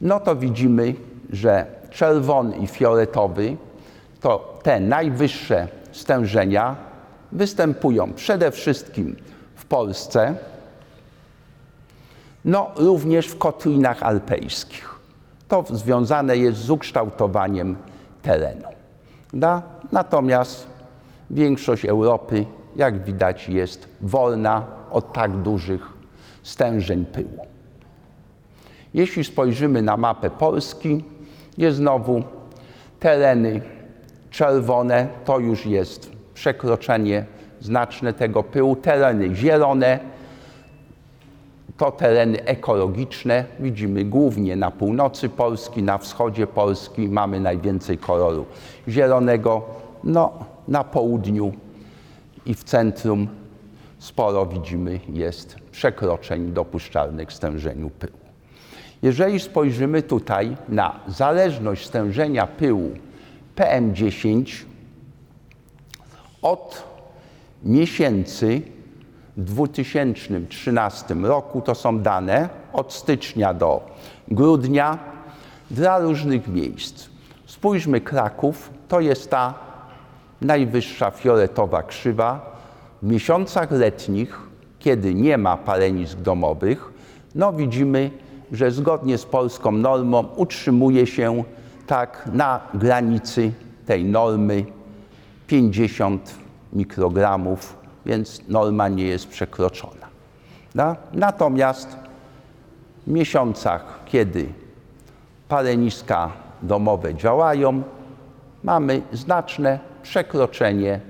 no 0.01 0.21
to 0.21 0.37
widzimy, 0.37 0.95
że 1.31 1.76
czerwony 1.91 2.57
i 2.57 2.67
fioletowy 2.67 3.57
to 4.21 4.59
te 4.63 4.81
najwyższe 4.81 5.69
stężenia 5.93 6.77
występują 7.33 8.13
przede 8.13 8.51
wszystkim 8.51 9.17
w 9.55 9.65
Polsce, 9.65 10.35
no 12.45 12.71
również 12.77 13.27
w 13.27 13.39
kotlinach 13.39 14.03
alpejskich. 14.03 14.95
To 15.49 15.65
związane 15.71 16.37
jest 16.37 16.59
z 16.59 16.71
ukształtowaniem 16.71 17.77
terenu. 18.23 18.69
Da? 19.33 19.63
Natomiast 19.93 20.67
większość 21.31 21.85
Europy, 21.85 22.47
jak 22.77 23.05
widać, 23.05 23.49
jest 23.49 23.89
wolna 24.01 24.67
od 24.91 25.13
tak 25.13 25.37
dużych 25.37 25.93
stężeń 26.43 27.05
pyłu. 27.05 27.47
Jeśli 28.95 29.25
spojrzymy 29.25 29.83
na 29.83 29.97
mapę 29.97 30.31
Polski, 30.31 31.05
jest 31.59 31.77
znowu 31.77 32.23
tereny 33.01 33.61
czerwone, 34.31 35.09
to 35.25 35.39
już 35.39 35.67
jest 35.67 36.13
przekroczenie 36.35 37.25
znaczne 37.61 38.13
tego 38.13 38.43
pyłu, 38.43 38.77
tereny 38.77 39.35
zielone, 39.35 39.99
to 41.77 41.91
tereny 41.91 42.45
ekologiczne. 42.45 43.45
Widzimy 43.61 44.05
głównie 44.05 44.57
na 44.57 44.71
północy 44.71 45.29
Polski, 45.29 45.83
na 45.83 45.99
wschodzie 45.99 46.47
Polski 46.47 47.09
mamy 47.09 47.41
najwięcej 47.41 47.99
koloru 47.99 48.47
zielonego. 48.89 49.63
No, 50.05 50.33
na 50.69 50.85
południu 50.85 51.53
i 52.47 52.55
w 52.55 52.65
centrum 52.65 53.29
sporo 53.99 54.47
widzimy 54.47 55.01
jest 55.09 55.57
przekroczeń 55.71 56.53
dopuszczalnych 56.53 57.33
stężeniu 57.33 57.91
pyłu. 57.91 58.26
Jeżeli 59.03 59.41
spojrzymy 59.41 60.03
tutaj 60.03 60.57
na 60.69 61.01
zależność 61.09 61.87
stężenia 61.87 62.47
pyłu 62.47 62.91
PM10 63.57 64.65
od 66.43 66.85
miesięcy 67.63 68.63
w 69.37 69.45
2013 69.45 71.15
roku. 71.15 71.61
To 71.61 71.75
są 71.75 71.99
dane 71.99 72.49
od 72.73 72.93
stycznia 72.93 73.55
do 73.55 73.91
grudnia 74.29 74.99
dla 75.71 75.99
różnych 75.99 76.49
miejsc. 76.49 77.07
Spójrzmy 77.47 78.01
Kraków, 78.01 78.71
to 78.89 79.01
jest 79.01 79.31
ta 79.31 79.55
najwyższa 80.41 81.11
fioletowa 81.11 81.83
krzywa. 81.83 82.57
W 83.03 83.07
miesiącach 83.07 83.71
letnich, 83.71 84.41
kiedy 84.79 85.15
nie 85.15 85.39
ma 85.39 85.57
palenisk 85.57 86.19
domowych, 86.19 86.93
no 87.35 87.53
widzimy, 87.53 88.11
że 88.53 88.71
zgodnie 88.71 89.19
z 89.19 89.25
polską 89.25 89.73
normą 89.73 90.25
utrzymuje 90.37 91.07
się 91.07 91.45
tak 91.87 92.29
na 92.33 92.61
granicy 92.75 93.53
tej 93.87 94.05
normy 94.05 94.65
50 95.47 96.35
mikrogramów, 96.73 97.77
więc 98.07 98.49
norma 98.49 98.89
nie 98.89 99.05
jest 99.05 99.29
przekroczona. 99.29 100.07
No? 100.75 100.97
Natomiast 101.13 101.97
w 103.07 103.11
miesiącach, 103.11 104.01
kiedy 104.05 104.49
paleniska 105.49 106.33
domowe 106.63 107.15
działają, 107.15 107.83
mamy 108.65 109.03
znaczne 109.13 109.79
przekroczenie 110.03 111.01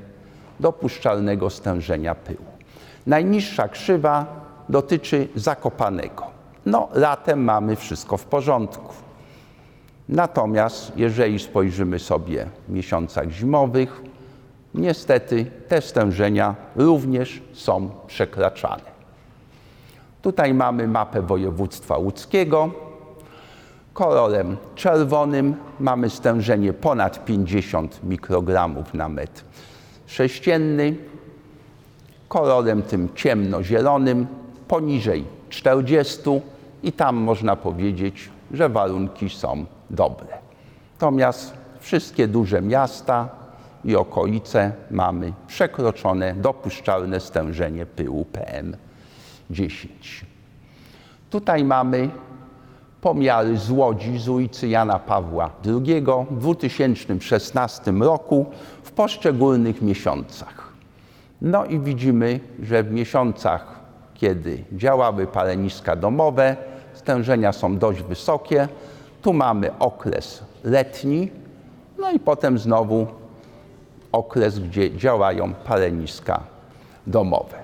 dopuszczalnego 0.60 1.50
stężenia 1.50 2.14
pyłu. 2.14 2.46
Najniższa 3.06 3.68
krzywa 3.68 4.26
dotyczy 4.68 5.28
Zakopanego. 5.34 6.35
No, 6.66 6.88
latem 6.94 7.44
mamy 7.44 7.76
wszystko 7.76 8.16
w 8.16 8.24
porządku. 8.24 8.94
Natomiast 10.08 10.92
jeżeli 10.96 11.38
spojrzymy 11.38 11.98
sobie 11.98 12.46
w 12.68 12.72
miesiącach 12.72 13.30
zimowych, 13.30 14.02
niestety 14.74 15.46
te 15.68 15.82
stężenia 15.82 16.54
również 16.76 17.42
są 17.52 17.90
przekraczane. 18.06 18.96
Tutaj 20.22 20.54
mamy 20.54 20.88
mapę 20.88 21.22
województwa 21.22 21.96
łódzkiego. 21.96 22.70
Kolorem 23.94 24.56
czerwonym 24.74 25.54
mamy 25.80 26.10
stężenie 26.10 26.72
ponad 26.72 27.24
50 27.24 28.00
mikrogramów 28.04 28.94
na 28.94 29.08
metr 29.08 29.44
sześcienny. 30.06 30.96
Kolorem 32.28 32.82
tym 32.82 33.08
ciemnozielonym 33.14 34.26
poniżej 34.68 35.24
40 35.48 36.20
i 36.86 36.92
tam 36.92 37.16
można 37.16 37.56
powiedzieć, 37.56 38.30
że 38.52 38.68
warunki 38.68 39.30
są 39.30 39.66
dobre. 39.90 40.38
Natomiast 40.92 41.54
wszystkie 41.80 42.28
duże 42.28 42.62
miasta 42.62 43.28
i 43.84 43.96
okolice 43.96 44.72
mamy 44.90 45.32
przekroczone 45.46 46.34
dopuszczalne 46.34 47.20
stężenie 47.20 47.86
pyłu 47.86 48.26
PM10. 48.32 49.78
Tutaj 51.30 51.64
mamy 51.64 52.10
pomiary 53.00 53.56
z 53.58 53.70
Łodzi 53.70 54.18
z 54.18 54.28
ulicy 54.28 54.68
Jana 54.68 54.98
Pawła 54.98 55.50
II 55.66 56.04
w 56.30 56.38
2016 56.38 57.92
roku 57.92 58.46
w 58.82 58.92
poszczególnych 58.92 59.82
miesiącach. 59.82 60.72
No 61.42 61.64
i 61.64 61.80
widzimy, 61.80 62.40
że 62.62 62.82
w 62.82 62.92
miesiącach, 62.92 63.80
kiedy 64.14 64.64
działały 64.72 65.26
paleniska 65.26 65.96
domowe, 65.96 66.56
stężenia 66.96 67.52
są 67.52 67.78
dość 67.78 68.02
wysokie. 68.02 68.68
Tu 69.22 69.32
mamy 69.32 69.78
okres 69.78 70.42
letni, 70.64 71.30
no 71.98 72.10
i 72.10 72.18
potem 72.18 72.58
znowu 72.58 73.06
okres, 74.12 74.58
gdzie 74.58 74.96
działają 74.96 75.54
paleniska 75.54 76.40
domowe. 77.06 77.56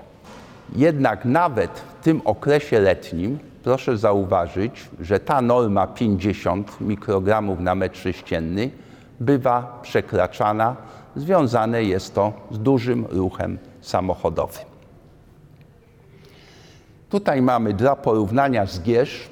Jednak 0.75 1.25
nawet 1.25 1.71
w 1.99 2.03
tym 2.03 2.21
okresie 2.25 2.79
letnim 2.79 3.39
proszę 3.63 3.97
zauważyć, 3.97 4.89
że 4.99 5.19
ta 5.19 5.41
norma 5.41 5.87
50 5.87 6.81
mikrogramów 6.81 7.59
na 7.59 7.75
metr 7.75 7.97
sześcienny 7.97 8.69
bywa 9.19 9.79
przekraczana. 9.81 10.75
Związane 11.15 11.83
jest 11.83 12.15
to 12.15 12.33
z 12.51 12.59
dużym 12.59 13.05
ruchem 13.09 13.57
samochodowym. 13.81 14.72
Tutaj 17.13 17.41
mamy 17.41 17.73
dla 17.73 17.95
porównania 17.95 18.65
Zgierz. 18.65 19.29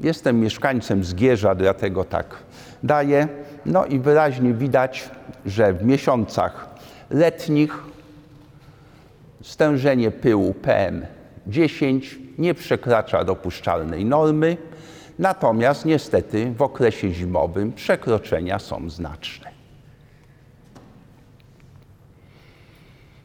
Jestem 0.00 0.40
mieszkańcem 0.40 1.04
Zgierza, 1.04 1.54
dlatego 1.54 2.04
tak 2.04 2.36
daję. 2.82 3.28
No 3.66 3.86
i 3.86 3.98
wyraźnie 3.98 4.54
widać, 4.54 5.10
że 5.46 5.72
w 5.72 5.84
miesiącach 5.84 6.68
letnich 7.10 7.78
stężenie 9.42 10.10
pyłu 10.10 10.54
PM10 10.62 12.16
nie 12.38 12.54
przekracza 12.54 13.24
dopuszczalnej 13.24 14.04
normy, 14.04 14.56
natomiast 15.18 15.84
niestety 15.84 16.52
w 16.52 16.62
okresie 16.62 17.10
zimowym 17.10 17.72
przekroczenia 17.72 18.58
są 18.58 18.90
znaczne. 18.90 19.50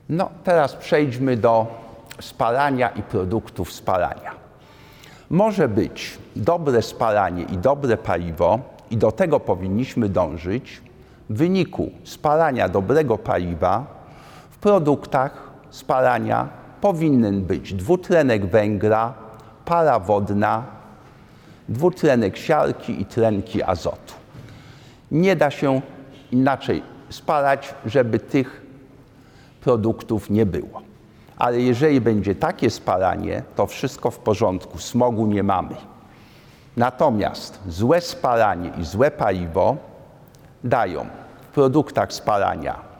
No, 0.09 0.29
teraz 0.43 0.75
przejdźmy 0.75 1.37
do 1.37 1.82
spalania 2.21 2.89
i 2.89 3.03
produktów 3.03 3.73
spalania. 3.73 4.31
Może 5.29 5.67
być 5.67 6.17
dobre 6.35 6.81
spalanie 6.81 7.43
i 7.43 7.57
dobre 7.57 7.97
paliwo, 7.97 8.59
i 8.91 8.97
do 8.97 9.11
tego 9.11 9.39
powinniśmy 9.39 10.09
dążyć, 10.09 10.81
w 11.29 11.37
wyniku 11.37 11.91
spalania 12.03 12.69
dobrego 12.69 13.17
paliwa 13.17 13.85
w 14.51 14.57
produktach 14.57 15.51
spalania 15.69 16.47
powinien 16.81 17.41
być 17.41 17.73
dwutlenek 17.73 18.45
węgla, 18.45 19.13
para 19.65 19.99
wodna, 19.99 20.63
dwutlenek 21.69 22.37
siarki 22.37 23.01
i 23.01 23.05
tlenki 23.05 23.63
azotu. 23.63 24.13
Nie 25.11 25.35
da 25.35 25.51
się 25.51 25.81
inaczej 26.31 26.83
spalać, 27.09 27.73
żeby 27.85 28.19
tych 28.19 28.61
produktów 29.61 30.29
nie 30.29 30.45
było. 30.45 30.92
Ale 31.37 31.59
jeżeli 31.59 32.01
będzie 32.01 32.35
takie 32.35 32.69
spalanie, 32.69 33.43
to 33.55 33.67
wszystko 33.67 34.11
w 34.11 34.19
porządku, 34.19 34.77
smogu 34.77 35.25
nie 35.25 35.43
mamy. 35.43 35.75
Natomiast 36.77 37.59
złe 37.67 38.01
spalanie 38.01 38.71
i 38.81 38.85
złe 38.85 39.11
paliwo 39.11 39.75
dają 40.63 41.05
w 41.41 41.53
produktach 41.53 42.13
spalania 42.13 42.93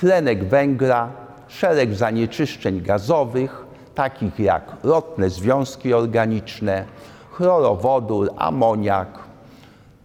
tlenek 0.00 0.44
węgla, 0.44 1.08
szereg 1.48 1.94
zanieczyszczeń 1.94 2.80
gazowych, 2.80 3.66
takich 3.94 4.38
jak 4.38 4.62
rotne 4.82 5.30
związki 5.30 5.94
organiczne, 5.94 6.84
chlorowodór, 7.30 8.30
amoniak, 8.36 9.18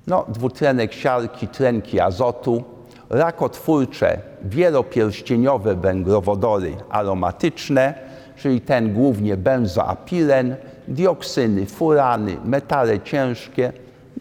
no, 0.07 0.25
dwutlenek 0.27 0.93
siarki, 0.93 1.47
tlenki 1.47 1.99
azotu, 1.99 2.63
rakotwórcze 3.09 4.19
wielopierścieniowe 4.43 5.75
węglowodory 5.75 6.75
aromatyczne, 6.89 7.93
czyli 8.37 8.61
ten 8.61 8.93
głównie 8.93 9.37
benzoapilen, 9.37 10.55
dioksyny, 10.87 11.65
furany, 11.65 12.37
metale 12.45 12.99
ciężkie, 12.99 13.73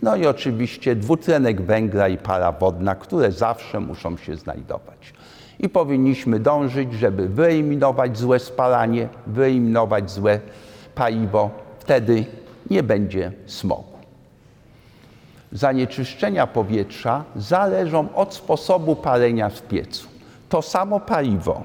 no 0.03 0.17
i 0.17 0.27
oczywiście 0.27 0.97
dwutlenek 0.97 1.63
węgla 1.63 2.09
i 2.09 2.19
para 2.19 2.53
wodna, 2.53 2.95
które 2.95 3.33
zawsze 3.33 3.81
muszą 3.81 4.17
się 4.17 4.37
znajdować. 4.37 5.15
I 5.59 5.69
powinniśmy 5.69 6.41
dążyć, 6.41 6.93
żeby 6.93 7.29
wyeliminować 7.29 8.19
złe 8.19 8.39
spalanie, 8.39 9.09
wyeliminować 9.27 10.11
złe 10.11 10.41
paliwo. 10.95 11.51
Wtedy 11.79 12.25
nie 12.71 12.83
będzie 12.83 13.33
smogu. 13.47 13.94
Zanieczyszczenia 15.55 16.47
powietrza 16.47 17.25
zależą 17.37 18.15
od 18.15 18.35
sposobu 18.35 18.97
palenia 18.97 19.49
w 19.49 19.63
piecu. 19.63 20.09
To 20.49 20.63
samo 20.63 21.01
paliwo, 21.01 21.63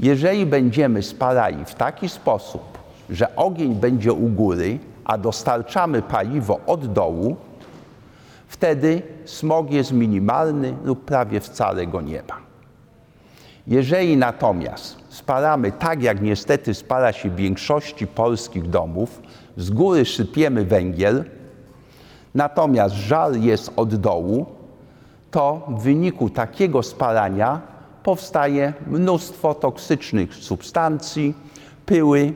jeżeli 0.00 0.46
będziemy 0.46 1.02
spalali 1.02 1.64
w 1.64 1.74
taki 1.74 2.08
sposób, 2.08 2.78
że 3.10 3.36
ogień 3.36 3.74
będzie 3.74 4.12
u 4.12 4.28
góry, 4.28 4.78
a 5.04 5.18
dostarczamy 5.18 6.02
paliwo 6.02 6.60
od 6.66 6.92
dołu, 6.92 7.36
wtedy 8.48 9.02
smog 9.24 9.70
jest 9.70 9.92
minimalny 9.92 10.74
lub 10.84 11.04
prawie 11.04 11.40
wcale 11.40 11.86
go 11.86 12.00
nie 12.00 12.22
ma. 12.28 12.36
Jeżeli 13.66 14.16
natomiast 14.16 14.96
spalamy 15.08 15.72
tak, 15.72 16.02
jak 16.02 16.22
niestety 16.22 16.74
spala 16.74 17.12
się 17.12 17.30
w 17.30 17.36
większości 17.36 18.06
polskich 18.06 18.68
domów, 18.68 19.22
z 19.56 19.70
góry 19.70 20.04
sypiemy 20.04 20.64
węgiel, 20.64 21.24
natomiast 22.36 22.94
żal 22.94 23.40
jest 23.40 23.72
od 23.76 23.94
dołu, 23.94 24.46
to 25.30 25.66
w 25.68 25.82
wyniku 25.82 26.30
takiego 26.30 26.82
spalania 26.82 27.60
powstaje 28.02 28.72
mnóstwo 28.86 29.54
toksycznych 29.54 30.34
substancji, 30.34 31.34
pyły, 31.86 32.32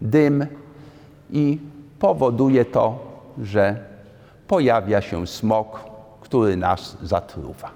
dym 0.00 0.46
i 1.30 1.58
powoduje 1.98 2.64
to, 2.64 2.98
że 3.42 3.84
pojawia 4.48 5.00
się 5.00 5.26
smog, 5.26 5.80
który 6.20 6.56
nas 6.56 6.96
zatruwa. 7.02 7.70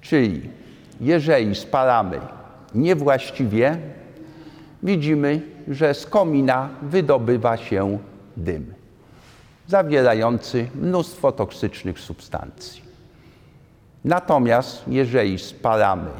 Czyli 0.00 0.50
jeżeli 1.00 1.54
spalamy 1.54 2.20
niewłaściwie, 2.74 3.78
widzimy, 4.82 5.42
że 5.68 5.94
z 5.94 6.06
komina 6.06 6.68
wydobywa 6.82 7.56
się 7.56 7.98
dym 8.36 8.79
zawierający 9.70 10.68
mnóstwo 10.74 11.32
toksycznych 11.32 12.00
substancji. 12.00 12.82
Natomiast 14.04 14.82
jeżeli 14.88 15.38
spalamy 15.38 16.10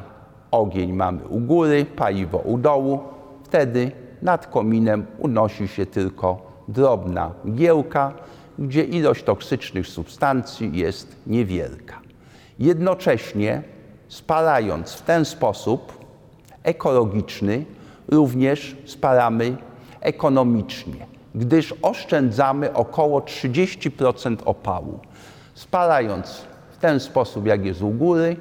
ogień 0.50 0.92
mamy 0.92 1.28
u 1.28 1.40
góry, 1.40 1.86
paliwo 1.96 2.38
u 2.38 2.58
dołu, 2.58 3.00
wtedy 3.44 3.92
nad 4.22 4.46
kominem 4.46 5.06
unosi 5.18 5.68
się 5.68 5.86
tylko 5.86 6.42
drobna 6.68 7.30
giełka, 7.54 8.12
gdzie 8.58 8.84
ilość 8.84 9.24
toksycznych 9.24 9.86
substancji 9.86 10.78
jest 10.78 11.16
niewielka. 11.26 12.00
Jednocześnie 12.58 13.62
spalając 14.08 14.92
w 14.92 15.02
ten 15.02 15.24
sposób 15.24 15.92
ekologiczny, 16.62 17.64
również 18.08 18.76
spalamy 18.86 19.56
ekonomicznie, 20.00 21.10
gdyż 21.35 21.75
oszczędzamy 21.83 22.73
około 22.73 23.21
30% 23.21 24.37
opału. 24.45 24.99
Spalając 25.55 26.43
w 26.73 26.77
ten 26.77 27.01
sposób, 27.01 27.47
jak 27.47 27.64
jest 27.64 27.83
u 27.83 27.90
góry, 27.90 28.37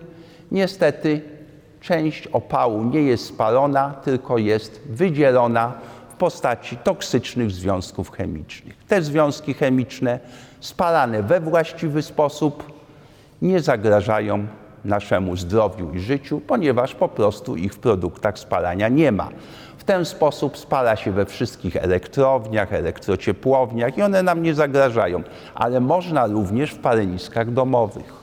niestety 0.52 1.22
część 1.82 2.28
opału 2.28 2.84
nie 2.84 3.02
jest 3.02 3.26
spalona, 3.26 3.94
tylko 4.04 4.38
jest 4.38 4.82
wydzielona 4.90 5.74
w 6.10 6.14
postaci 6.14 6.78
toksycznych 6.78 7.52
związków 7.52 8.12
chemicznych. 8.12 8.78
Te 8.88 9.02
związki 9.02 9.54
chemiczne 9.54 10.20
spalane 10.60 11.24
we 11.24 11.40
właściwy 11.40 12.02
sposób 12.02 12.80
nie 13.42 13.60
zagrażają 13.60 14.48
naszemu 14.86 15.36
zdrowiu 15.36 15.94
i 15.94 16.00
życiu, 16.00 16.42
ponieważ 16.48 16.96
po 16.96 17.08
prostu 17.08 17.56
ich 17.56 17.74
w 17.74 17.80
produktach 17.80 18.40
spalania 18.40 18.90
nie 18.90 19.12
ma. 19.12 19.30
Ten 19.90 20.06
sposób 20.06 20.58
spala 20.58 20.96
się 20.96 21.12
we 21.12 21.26
wszystkich 21.26 21.76
elektrowniach, 21.76 22.74
elektrociepłowniach 22.74 23.98
i 23.98 24.02
one 24.02 24.24
nam 24.24 24.44
nie 24.44 24.54
zagrażają, 24.54 25.24
ale 25.56 25.80
można 25.80 26.28
również 26.28 26.72
w 26.72 26.80
paleniskach 26.80 27.54
domowych. 27.54 28.14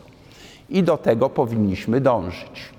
I 0.68 0.82
do 0.82 0.96
tego 0.96 1.30
powinniśmy 1.30 2.00
dążyć. 2.00 2.70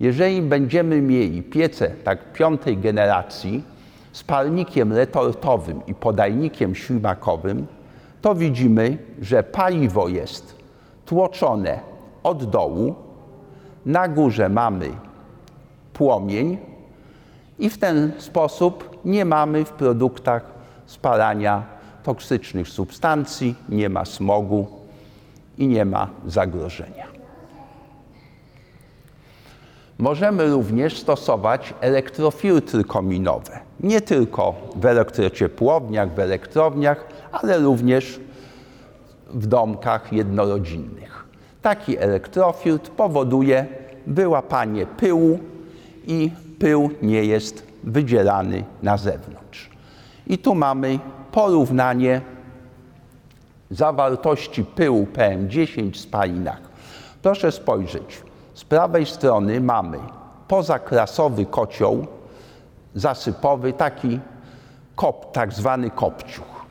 Jeżeli 0.00 0.42
będziemy 0.42 1.02
mieli 1.02 1.42
piece 1.42 1.90
tak 2.04 2.32
piątej 2.32 2.78
generacji 2.78 3.64
z 4.12 4.24
palnikiem 4.24 4.92
retortowym 4.92 5.80
i 5.86 5.94
podajnikiem 5.94 6.74
ślimakowym, 6.74 7.66
to 8.22 8.34
widzimy, 8.34 8.98
że 9.22 9.42
paliwo 9.42 10.08
jest 10.08 10.56
tłoczone 11.06 11.80
od 12.22 12.44
dołu, 12.44 12.94
na 13.86 14.08
górze 14.08 14.48
mamy 14.48 14.90
płomień 15.92 16.69
i 17.60 17.70
w 17.70 17.78
ten 17.78 18.12
sposób 18.18 18.98
nie 19.04 19.24
mamy 19.24 19.64
w 19.64 19.70
produktach 19.70 20.44
spalania 20.86 21.62
toksycznych 22.02 22.68
substancji, 22.68 23.54
nie 23.68 23.88
ma 23.88 24.04
smogu 24.04 24.66
i 25.58 25.68
nie 25.68 25.84
ma 25.84 26.08
zagrożenia. 26.26 27.06
Możemy 29.98 30.50
również 30.50 30.98
stosować 30.98 31.74
elektrofiltry 31.80 32.84
kominowe. 32.84 33.60
Nie 33.80 34.00
tylko 34.00 34.54
w 34.76 34.86
elektrociepłowniach, 34.86 36.14
w 36.14 36.18
elektrowniach, 36.18 37.04
ale 37.32 37.58
również 37.58 38.20
w 39.30 39.46
domkach 39.46 40.12
jednorodzinnych. 40.12 41.24
Taki 41.62 41.98
elektrofiltr 41.98 42.90
powoduje 42.90 43.66
wyłapanie 44.06 44.86
pyłu 44.86 45.38
i 46.06 46.30
pył 46.60 46.90
nie 47.02 47.24
jest 47.24 47.66
wydzielany 47.84 48.64
na 48.82 48.96
zewnątrz. 48.96 49.70
I 50.26 50.38
tu 50.38 50.54
mamy 50.54 50.98
porównanie 51.32 52.20
zawartości 53.70 54.64
pyłu 54.64 55.06
PM10 55.14 55.92
w 55.92 55.96
spalinach. 55.96 56.60
Proszę 57.22 57.52
spojrzeć. 57.52 58.22
Z 58.54 58.64
prawej 58.64 59.06
strony 59.06 59.60
mamy 59.60 59.98
pozakrasowy 60.48 61.46
kocioł 61.46 62.06
zasypowy, 62.94 63.72
taki 63.72 64.20
kop, 64.96 65.32
tak 65.32 65.52
zwany 65.52 65.90
kopciuch. 65.90 66.66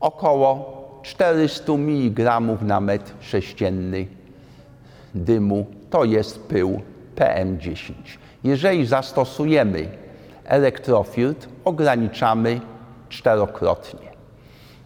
Około 0.00 0.76
400 1.02 1.72
mg 1.72 2.40
na 2.62 2.80
metr 2.80 3.12
sześcienny 3.20 4.06
dymu 5.14 5.66
to 5.90 6.04
jest 6.04 6.40
pył 6.40 6.82
PM10. 7.16 7.92
Jeżeli 8.44 8.86
zastosujemy 8.86 9.88
elektrofiltr, 10.44 11.48
ograniczamy 11.64 12.60
czterokrotnie. 13.08 14.08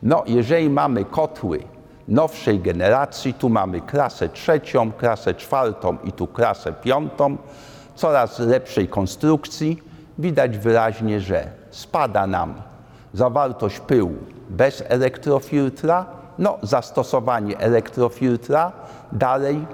No, 0.02 0.22
jeżeli 0.26 0.70
mamy 0.70 1.04
kotły 1.04 1.58
nowszej 2.08 2.60
generacji. 2.60 3.34
Tu 3.34 3.48
mamy 3.48 3.80
klasę 3.80 4.28
trzecią, 4.28 4.92
klasę 4.92 5.34
czwartą 5.34 5.96
i 6.04 6.12
tu 6.12 6.26
klasę 6.26 6.72
piątą, 6.72 7.36
coraz 7.94 8.38
lepszej 8.38 8.88
konstrukcji. 8.88 9.82
Widać 10.18 10.58
wyraźnie, 10.58 11.20
że 11.20 11.46
spada 11.70 12.26
nam 12.26 12.54
zawartość 13.14 13.80
pyłu 13.80 14.16
bez 14.48 14.84
elektrofiltra. 14.88 16.06
No, 16.38 16.58
zastosowanie 16.62 17.58
elektrofiltra 17.58 18.72
dalej 19.12 19.66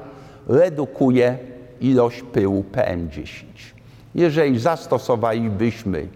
redukuje 0.49 1.38
ilość 1.81 2.23
pyłu 2.23 2.65
PM10. 2.73 3.45
Jeżeli 4.15 4.59
zastosowalibyśmy 4.59 6.09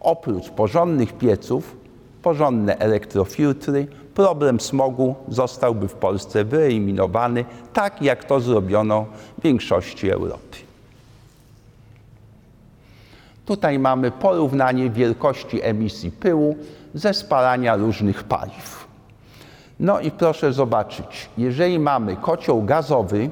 oprócz 0.00 0.50
porządnych 0.50 1.12
pieców 1.12 1.76
porządne 2.22 2.78
elektrofiltry, 2.78 3.86
problem 4.14 4.60
smogu 4.60 5.14
zostałby 5.28 5.88
w 5.88 5.94
Polsce 5.94 6.44
wyeliminowany, 6.44 7.44
tak 7.72 8.02
jak 8.02 8.24
to 8.24 8.40
zrobiono 8.40 9.06
w 9.38 9.42
większości 9.42 10.10
Europy. 10.10 10.56
Tutaj 13.46 13.78
mamy 13.78 14.10
porównanie 14.10 14.90
wielkości 14.90 15.62
emisji 15.62 16.10
pyłu 16.10 16.56
ze 16.94 17.14
spalania 17.14 17.76
różnych 17.76 18.24
paliw. 18.24 18.88
No 19.80 20.00
i 20.00 20.10
proszę 20.10 20.52
zobaczyć, 20.52 21.28
jeżeli 21.38 21.78
mamy 21.78 22.16
kocioł 22.16 22.62
gazowy, 22.62 23.30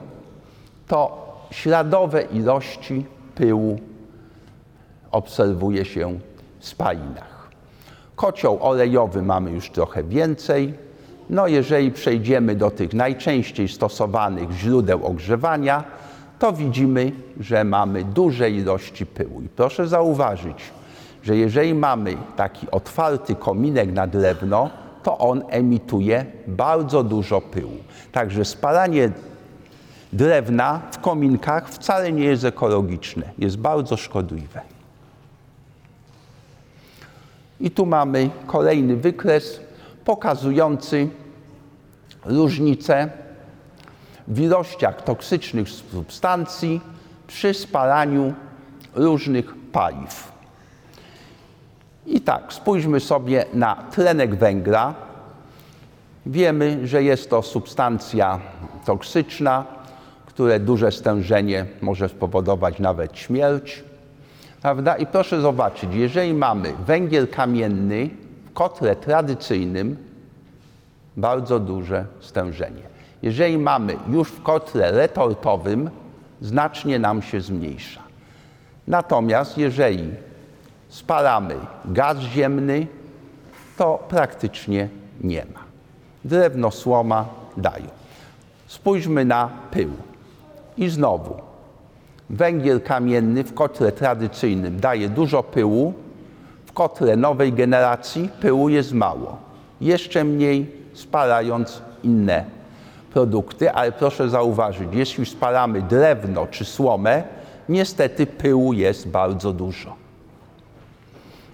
to 0.89 1.30
śladowe 1.51 2.23
ilości 2.23 3.05
pyłu 3.35 3.81
obserwuje 5.11 5.85
się 5.85 6.19
w 6.59 6.67
spalinach. 6.67 7.51
Kocioł 8.17 8.59
olejowy 8.61 9.23
mamy 9.23 9.51
już 9.51 9.71
trochę 9.71 10.05
więcej. 10.05 10.75
No 11.31 11.47
jeżeli 11.47 11.93
przejdziemy 11.93 12.55
do 12.55 12.71
tych 12.71 12.95
najczęściej 12.95 13.69
stosowanych 13.69 14.51
źródeł 14.53 15.07
ogrzewania, 15.07 15.85
to 16.39 16.53
widzimy, 16.53 17.13
że 17.41 17.65
mamy 17.65 18.05
duże 18.05 18.51
ilości 18.51 19.07
pyłu. 19.07 19.41
I 19.43 19.49
proszę 19.49 19.89
zauważyć, 19.89 20.71
że 21.23 21.37
jeżeli 21.37 21.75
mamy 21.75 22.17
taki 22.37 22.71
otwarty 22.71 23.35
kominek 23.35 23.93
na 23.93 24.07
drewno, 24.07 24.71
to 25.03 25.19
on 25.19 25.43
emituje 25.49 26.27
bardzo 26.47 27.03
dużo 27.03 27.41
pyłu. 27.41 27.77
Także 28.13 28.45
spalanie 28.45 29.11
drewna 30.13 30.81
w 30.93 30.99
kominkach 30.99 31.69
wcale 31.69 32.13
nie 32.13 32.25
jest 32.25 32.45
ekologiczne, 32.45 33.31
jest 33.39 33.57
bardzo 33.57 33.97
szkodliwe. 33.97 34.61
I 37.61 37.71
tu 37.71 37.87
mamy 37.87 38.31
kolejny 38.47 38.97
wykres 38.97 39.61
pokazujący 40.05 41.09
różnicę 42.25 43.11
w 44.29 44.41
ilościach 44.41 45.03
toksycznych 45.03 45.69
substancji 45.69 46.81
przy 47.27 47.55
spalaniu 47.55 48.35
różnych 48.95 49.55
paliw. 49.73 50.33
I 52.07 52.21
tak, 52.21 52.53
spójrzmy 52.53 53.01
sobie 53.01 53.45
na 53.55 53.75
tlenek 53.75 54.35
węgla. 54.35 54.95
Wiemy, 56.27 56.87
że 56.87 57.03
jest 57.03 57.31
to 57.31 57.43
substancja 57.43 58.41
toksyczna, 58.85 59.65
które 60.41 60.61
duże 60.61 60.93
stężenie 60.93 61.67
może 61.81 62.09
spowodować 62.09 62.79
nawet 62.79 63.19
śmierć. 63.19 63.85
Prawda? 64.63 64.97
I 64.97 65.07
proszę 65.07 65.41
zobaczyć, 65.41 65.91
jeżeli 65.95 66.35
mamy 66.35 66.73
węgiel 66.87 67.29
kamienny 67.29 68.11
w 68.47 68.53
kotle 68.53 68.97
tradycyjnym, 68.97 69.97
bardzo 71.17 71.61
duże 71.61 72.05
stężenie. 72.21 72.83
Jeżeli 73.23 73.59
mamy 73.59 73.97
już 74.09 74.29
w 74.29 74.43
kotle 74.43 74.93
retortowym, 74.93 75.91
znacznie 76.41 76.99
nam 76.99 77.23
się 77.23 77.41
zmniejsza. 77.41 78.03
Natomiast 78.87 79.59
jeżeli 79.59 80.11
spalamy 80.89 81.55
gaz 81.85 82.19
ziemny, 82.19 82.87
to 83.77 84.05
praktycznie 84.09 84.89
nie 85.21 85.45
ma. 85.55 85.61
Drewno, 86.25 86.71
słoma 86.71 87.29
dają. 87.57 87.89
Spójrzmy 88.67 89.25
na 89.25 89.51
pył. 89.71 90.10
I 90.81 90.89
znowu 90.89 91.35
Węgiel 92.31 92.81
kamienny 92.81 93.45
w 93.45 93.55
kotle 93.55 93.93
tradycyjnym 93.93 94.81
daje 94.81 95.09
dużo 95.09 95.43
pyłu, 95.43 95.95
w 96.67 96.73
kotle 96.73 97.17
nowej 97.17 97.53
generacji 97.53 98.29
pyłu 98.41 98.69
jest 98.69 98.93
mało. 98.93 99.37
Jeszcze 99.81 100.25
mniej 100.25 100.73
spalając 100.95 101.83
inne 102.03 102.45
produkty, 103.13 103.71
ale 103.71 103.93
proszę 103.93 104.29
zauważyć, 104.29 104.89
jeśli 104.93 105.27
spalamy 105.27 105.83
drewno 105.83 106.47
czy 106.47 106.65
słomę, 106.65 107.23
niestety 107.69 108.27
pyłu 108.27 108.73
jest 108.73 109.09
bardzo 109.09 109.53
dużo. 109.53 109.95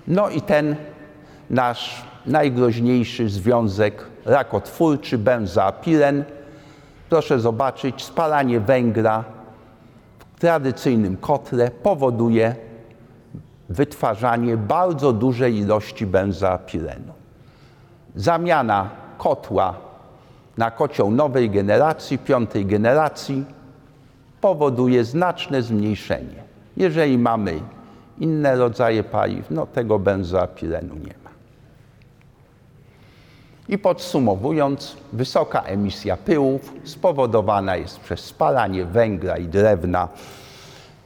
No 0.09 0.29
i 0.29 0.41
ten 0.41 0.77
nasz 1.51 2.05
najgroźniejszy 2.27 3.29
związek 3.29 4.07
rakotwórczy, 4.25 5.19
benzoapiren. 5.19 6.25
Proszę 7.11 7.41
zobaczyć, 7.41 8.05
spalanie 8.05 8.61
węgla 8.61 9.25
w 10.19 10.41
tradycyjnym 10.41 11.17
kotle 11.17 11.71
powoduje 11.71 12.57
wytwarzanie 13.69 14.57
bardzo 14.57 15.13
dużej 15.13 15.57
ilości 15.57 16.07
benzoapirenu. 16.07 17.13
Zamiana 18.17 18.91
kotła 19.19 19.75
na 20.57 20.71
kocioł 20.71 21.11
nowej 21.11 21.51
generacji, 21.51 22.19
piątej 22.19 22.67
generacji, 22.67 23.45
powoduje 24.41 25.05
znaczne 25.05 25.63
zmniejszenie. 25.63 26.43
Jeżeli 26.77 27.19
mamy 27.19 27.61
inne 28.19 28.57
rodzaje 28.57 29.05
paliw, 29.05 29.51
no 29.51 29.67
tego 29.67 29.99
benzoapirenu 29.99 30.95
nie 30.95 31.15
ma. 31.25 31.26
I 33.69 33.79
podsumowując, 33.79 34.97
wysoka 35.13 35.63
emisja 35.63 36.17
pyłów 36.17 36.73
spowodowana 36.85 37.77
jest 37.77 38.01
przez 38.01 38.21
spalanie 38.21 38.85
węgla 38.85 39.37
i 39.37 39.49
drewna 39.49 40.09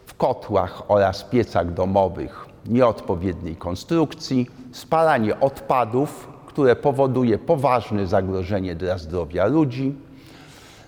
w 0.07 0.15
kotłach 0.15 0.83
oraz 0.89 1.25
piecach 1.25 1.75
domowych 1.75 2.47
nieodpowiedniej 2.67 3.57
konstrukcji, 3.57 4.51
spalanie 4.73 5.41
odpadów, 5.41 6.29
które 6.47 6.77
powoduje 6.77 7.39
poważne 7.39 8.07
zagrożenie 8.07 8.75
dla 8.75 8.99
zdrowia 8.99 9.47
ludzi, 9.47 9.95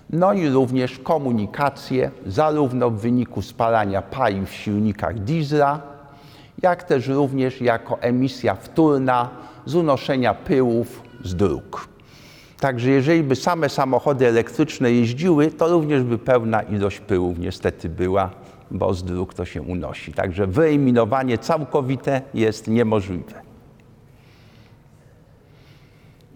no 0.09 0.33
i 0.33 0.49
również 0.49 0.99
komunikację, 0.99 2.11
zarówno 2.25 2.89
w 2.89 2.99
wyniku 2.99 3.41
spalania 3.41 4.01
paliw 4.01 4.49
w 4.49 4.53
silnikach 4.53 5.19
diesla, 5.19 5.81
jak 6.61 6.83
też 6.83 7.07
również 7.07 7.61
jako 7.61 8.01
emisja 8.01 8.55
wtórna 8.55 9.29
z 9.65 9.75
unoszenia 9.75 10.33
pyłów 10.33 11.02
z 11.23 11.35
dróg. 11.35 11.87
Także 12.59 12.89
jeżeli 12.89 13.23
by 13.23 13.35
same 13.35 13.69
samochody 13.69 14.27
elektryczne 14.27 14.91
jeździły, 14.91 15.51
to 15.51 15.67
również 15.67 16.03
by 16.03 16.17
pełna 16.17 16.61
ilość 16.61 16.99
pyłów 16.99 17.39
niestety 17.39 17.89
była, 17.89 18.29
bo 18.71 18.93
z 18.93 19.03
dróg 19.03 19.33
to 19.33 19.45
się 19.45 19.61
unosi. 19.61 20.13
Także 20.13 20.47
wyeliminowanie 20.47 21.37
całkowite 21.37 22.21
jest 22.33 22.67
niemożliwe. 22.67 23.41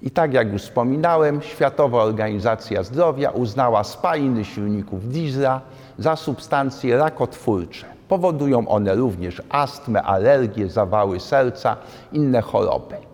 I 0.01 0.11
tak 0.11 0.33
jak 0.33 0.53
już 0.53 0.61
wspominałem, 0.61 1.41
Światowa 1.41 2.03
Organizacja 2.03 2.83
Zdrowia 2.83 3.29
uznała 3.29 3.83
spaliny 3.83 4.45
silników 4.45 5.09
diesla 5.09 5.61
za 5.97 6.15
substancje 6.15 6.97
rakotwórcze. 6.97 7.85
Powodują 8.07 8.67
one 8.67 8.95
również 8.95 9.41
astmę, 9.49 10.03
alergie, 10.03 10.69
zawały 10.69 11.19
serca, 11.19 11.77
inne 12.11 12.41
choroby. 12.41 13.06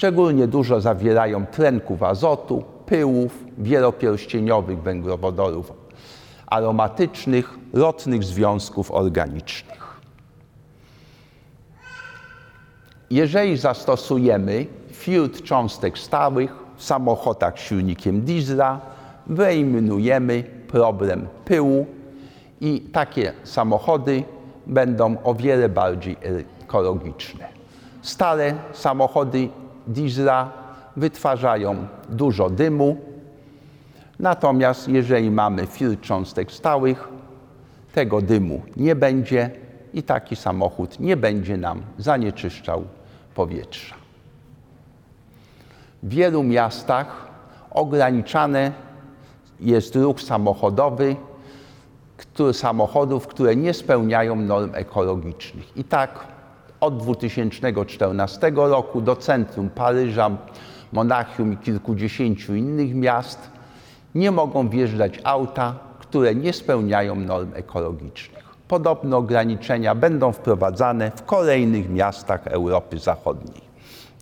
Szczególnie 0.00 0.46
dużo 0.46 0.80
zawierają 0.80 1.46
tlenków 1.46 2.02
azotu, 2.02 2.64
pyłów, 2.86 3.44
wielopierścieniowych 3.58 4.82
węglowodorów 4.82 5.72
aromatycznych, 6.46 7.58
rotnych 7.72 8.24
związków 8.24 8.90
organicznych. 8.90 10.00
Jeżeli 13.10 13.56
zastosujemy 13.56 14.66
filtr 14.92 15.42
cząstek 15.42 15.98
stałych 15.98 16.54
w 16.76 16.84
samochodach 16.84 17.58
silnikiem 17.58 18.20
diesla, 18.20 18.80
wyeliminujemy 19.26 20.44
problem 20.68 21.28
pyłu 21.44 21.86
i 22.60 22.80
takie 22.80 23.32
samochody 23.44 24.24
będą 24.66 25.16
o 25.24 25.34
wiele 25.34 25.68
bardziej 25.68 26.16
ekologiczne. 26.62 27.48
Stare 28.02 28.54
samochody 28.72 29.48
diesla 29.92 30.52
wytwarzają 30.96 31.86
dużo 32.08 32.50
dymu, 32.50 32.96
natomiast 34.18 34.88
jeżeli 34.88 35.30
mamy 35.30 35.66
filtr 35.66 36.02
cząstek 36.02 36.52
stałych, 36.52 37.08
tego 37.92 38.22
dymu 38.22 38.62
nie 38.76 38.94
będzie 38.94 39.50
i 39.94 40.02
taki 40.02 40.36
samochód 40.36 41.00
nie 41.00 41.16
będzie 41.16 41.56
nam 41.56 41.82
zanieczyszczał 41.98 42.84
powietrza. 43.34 43.94
W 46.02 46.08
wielu 46.08 46.42
miastach 46.42 47.28
ograniczany 47.70 48.72
jest 49.60 49.96
ruch 49.96 50.20
samochodowy 50.20 51.16
który, 52.20 52.54
samochodów, 52.54 53.26
które 53.26 53.56
nie 53.56 53.74
spełniają 53.74 54.36
norm 54.36 54.70
ekologicznych. 54.74 55.76
I 55.76 55.84
tak 55.84 56.26
od 56.80 56.96
2014 56.96 58.52
roku 58.54 59.00
do 59.00 59.16
centrum 59.16 59.70
Paryża, 59.70 60.30
Monachium 60.92 61.52
i 61.52 61.56
kilkudziesięciu 61.56 62.54
innych 62.54 62.94
miast 62.94 63.50
nie 64.14 64.30
mogą 64.30 64.68
wjeżdżać 64.68 65.20
auta, 65.24 65.74
które 65.98 66.34
nie 66.34 66.52
spełniają 66.52 67.16
norm 67.16 67.50
ekologicznych. 67.54 68.44
Podobne 68.68 69.16
ograniczenia 69.16 69.94
będą 69.94 70.32
wprowadzane 70.32 71.10
w 71.10 71.24
kolejnych 71.24 71.90
miastach 71.90 72.46
Europy 72.46 72.98
Zachodniej. 72.98 73.70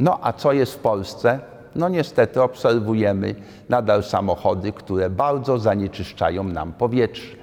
No 0.00 0.18
a 0.22 0.32
co 0.32 0.52
jest 0.52 0.74
w 0.74 0.78
Polsce? 0.78 1.40
No 1.74 1.88
niestety 1.88 2.42
obserwujemy 2.42 3.34
nadal 3.68 4.04
samochody, 4.04 4.72
które 4.72 5.10
bardzo 5.10 5.58
zanieczyszczają 5.58 6.44
nam 6.44 6.72
powietrze. 6.72 7.36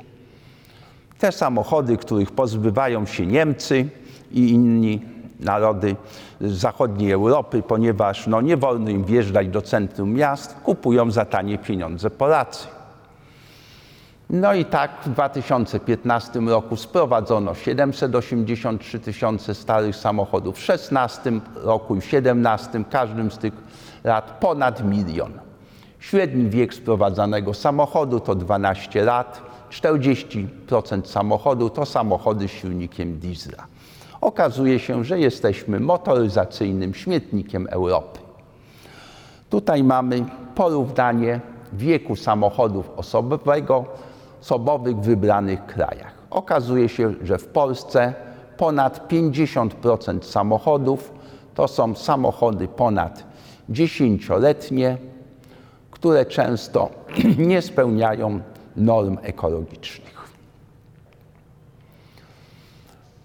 Te 1.19 1.31
samochody, 1.31 1.97
których 1.97 2.31
pozbywają 2.31 3.05
się 3.05 3.25
Niemcy 3.25 3.89
i 4.35 4.49
inni 4.49 5.01
narody 5.39 5.95
zachodniej 6.41 7.11
Europy, 7.11 7.63
ponieważ 7.67 8.27
no, 8.27 8.41
nie 8.41 8.57
wolno 8.57 8.89
im 8.89 9.03
wjeżdżać 9.03 9.47
do 9.47 9.61
centrum 9.61 10.13
miast, 10.13 10.55
kupują 10.63 11.11
za 11.11 11.25
tanie 11.25 11.57
pieniądze 11.57 12.09
Polacy. 12.09 12.67
No 14.29 14.53
i 14.53 14.65
tak 14.65 14.91
w 15.05 15.09
2015 15.09 16.39
roku 16.39 16.75
sprowadzono 16.75 17.55
783 17.55 18.99
tysiące 18.99 19.55
starych 19.55 19.95
samochodów, 19.95 20.55
w 20.55 20.65
2016 20.65 21.31
roku 21.55 21.95
i 21.95 22.01
w 22.01 22.09
2017 22.09 22.83
każdym 22.89 23.31
z 23.31 23.37
tych 23.37 23.53
lat 24.03 24.37
ponad 24.39 24.83
milion. 24.83 25.31
Średni 25.99 26.49
wiek 26.49 26.73
sprowadzanego 26.73 27.53
samochodu 27.53 28.19
to 28.19 28.35
12 28.35 29.03
lat, 29.03 29.41
40% 29.71 30.47
samochodu 31.05 31.69
to 31.69 31.85
samochody 31.85 32.47
z 32.47 32.51
silnikiem 32.51 33.19
diesla. 33.19 33.67
Okazuje 34.25 34.79
się, 34.79 35.03
że 35.03 35.19
jesteśmy 35.19 35.79
motoryzacyjnym 35.79 36.93
śmietnikiem 36.93 37.67
Europy. 37.71 38.19
Tutaj 39.49 39.83
mamy 39.83 40.25
porównanie 40.55 41.39
wieku 41.73 42.15
samochodów 42.15 42.89
osobowego, 42.95 43.85
osobowych 44.41 44.95
w 44.95 45.01
wybranych 45.01 45.65
krajach. 45.65 46.13
Okazuje 46.29 46.89
się, 46.89 47.13
że 47.23 47.37
w 47.37 47.47
Polsce 47.47 48.13
ponad 48.57 49.09
50% 49.09 50.23
samochodów 50.23 51.13
to 51.55 51.67
są 51.67 51.95
samochody 51.95 52.67
ponad 52.67 53.23
dziesięcioletnie, 53.69 54.97
które 55.91 56.25
często 56.25 56.89
nie 57.37 57.61
spełniają 57.61 58.39
norm 58.75 59.17
ekologicznych. 59.21 60.14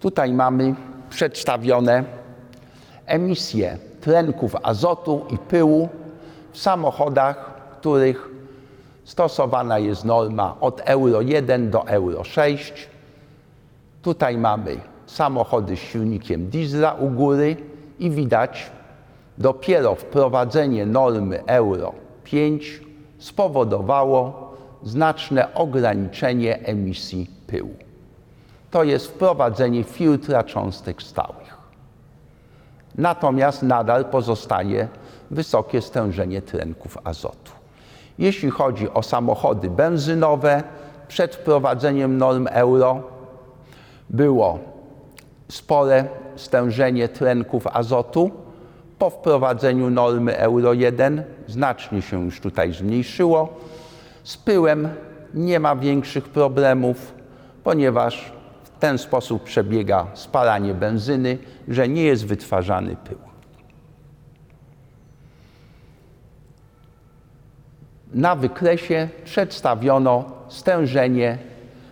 Tutaj 0.00 0.32
mamy 0.32 0.74
przedstawione 1.10 2.04
emisje 3.06 3.78
tlenków 4.00 4.56
azotu 4.62 5.24
i 5.30 5.38
pyłu 5.38 5.88
w 6.52 6.58
samochodach, 6.58 7.60
których 7.80 8.28
stosowana 9.04 9.78
jest 9.78 10.04
norma 10.04 10.56
od 10.60 10.80
Euro 10.84 11.20
1 11.20 11.70
do 11.70 11.86
Euro 11.86 12.24
6. 12.24 12.72
Tutaj 14.02 14.38
mamy 14.38 14.76
samochody 15.06 15.76
z 15.76 15.78
silnikiem 15.78 16.50
diesla 16.50 16.92
u 16.94 17.10
góry 17.10 17.56
i 17.98 18.10
widać, 18.10 18.70
dopiero 19.38 19.94
wprowadzenie 19.94 20.86
normy 20.86 21.46
Euro 21.46 21.92
5 22.24 22.80
spowodowało 23.18 24.50
znaczne 24.82 25.54
ograniczenie 25.54 26.58
emisji 26.58 27.30
pyłu. 27.46 27.89
To 28.70 28.84
jest 28.84 29.06
wprowadzenie 29.06 29.84
filtra 29.84 30.44
cząstek 30.44 31.02
stałych. 31.02 31.60
Natomiast 32.94 33.62
nadal 33.62 34.04
pozostaje 34.04 34.88
wysokie 35.30 35.82
stężenie 35.82 36.42
tlenków 36.42 36.98
azotu. 37.04 37.52
Jeśli 38.18 38.50
chodzi 38.50 38.90
o 38.90 39.02
samochody 39.02 39.70
benzynowe, 39.70 40.62
przed 41.08 41.36
wprowadzeniem 41.36 42.18
norm 42.18 42.48
euro 42.50 43.02
było 44.10 44.58
spore 45.48 46.04
stężenie 46.36 47.08
tlenków 47.08 47.66
azotu. 47.66 48.30
Po 48.98 49.10
wprowadzeniu 49.10 49.90
normy 49.90 50.38
Euro 50.38 50.72
1 50.72 51.22
znacznie 51.46 52.02
się 52.02 52.24
już 52.24 52.40
tutaj 52.40 52.72
zmniejszyło. 52.72 53.48
Z 54.24 54.36
pyłem 54.36 54.88
nie 55.34 55.60
ma 55.60 55.76
większych 55.76 56.28
problemów, 56.28 57.12
ponieważ 57.64 58.32
ten 58.80 58.98
sposób 58.98 59.44
przebiega 59.44 60.06
spalanie 60.14 60.74
benzyny, 60.74 61.38
że 61.68 61.88
nie 61.88 62.02
jest 62.02 62.26
wytwarzany 62.26 62.96
pył. 62.96 63.18
Na 68.12 68.36
wykresie 68.36 69.08
przedstawiono 69.24 70.24
stężenie 70.48 71.38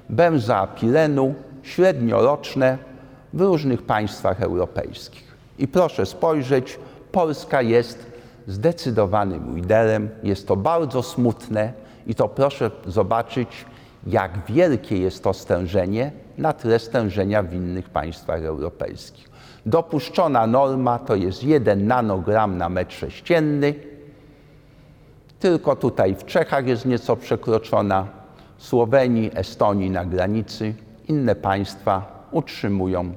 benzoapilenu 0.08 1.34
średnioroczne 1.62 2.78
w 3.32 3.40
różnych 3.40 3.82
państwach 3.82 4.42
europejskich. 4.42 5.36
I 5.58 5.68
proszę 5.68 6.06
spojrzeć, 6.06 6.78
Polska 7.12 7.62
jest 7.62 8.06
zdecydowanym 8.46 9.56
liderem. 9.56 10.08
Jest 10.22 10.48
to 10.48 10.56
bardzo 10.56 11.02
smutne 11.02 11.72
i 12.06 12.14
to 12.14 12.28
proszę 12.28 12.70
zobaczyć, 12.86 13.64
jak 14.08 14.46
wielkie 14.48 14.98
jest 14.98 15.24
to 15.24 15.34
stężenie 15.34 16.12
na 16.38 16.52
tle 16.52 16.78
stężenia 16.78 17.42
w 17.42 17.54
innych 17.54 17.90
państwach 17.90 18.44
europejskich. 18.44 19.28
Dopuszczona 19.66 20.46
norma 20.46 20.98
to 20.98 21.14
jest 21.14 21.44
1 21.44 21.86
nanogram 21.86 22.56
na 22.58 22.68
metr 22.68 22.94
sześcienny. 22.94 23.74
Tylko 25.40 25.76
tutaj 25.76 26.14
w 26.14 26.24
Czechach 26.24 26.66
jest 26.66 26.86
nieco 26.86 27.16
przekroczona, 27.16 28.06
Słowenii, 28.58 29.30
Estonii 29.34 29.90
na 29.90 30.04
granicy. 30.04 30.74
Inne 31.08 31.34
państwa 31.34 32.26
utrzymują 32.30 33.12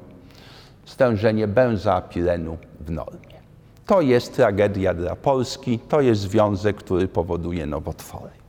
stężenie 0.85 1.47
benzoapilenu 1.47 2.57
w 2.79 2.91
normie. 2.91 3.41
To 3.85 4.01
jest 4.01 4.35
tragedia 4.35 4.93
dla 4.93 5.15
Polski, 5.15 5.79
to 5.79 6.01
jest 6.01 6.21
związek, 6.21 6.77
który 6.77 7.07
powoduje 7.07 7.65
nowotwory. 7.65 8.40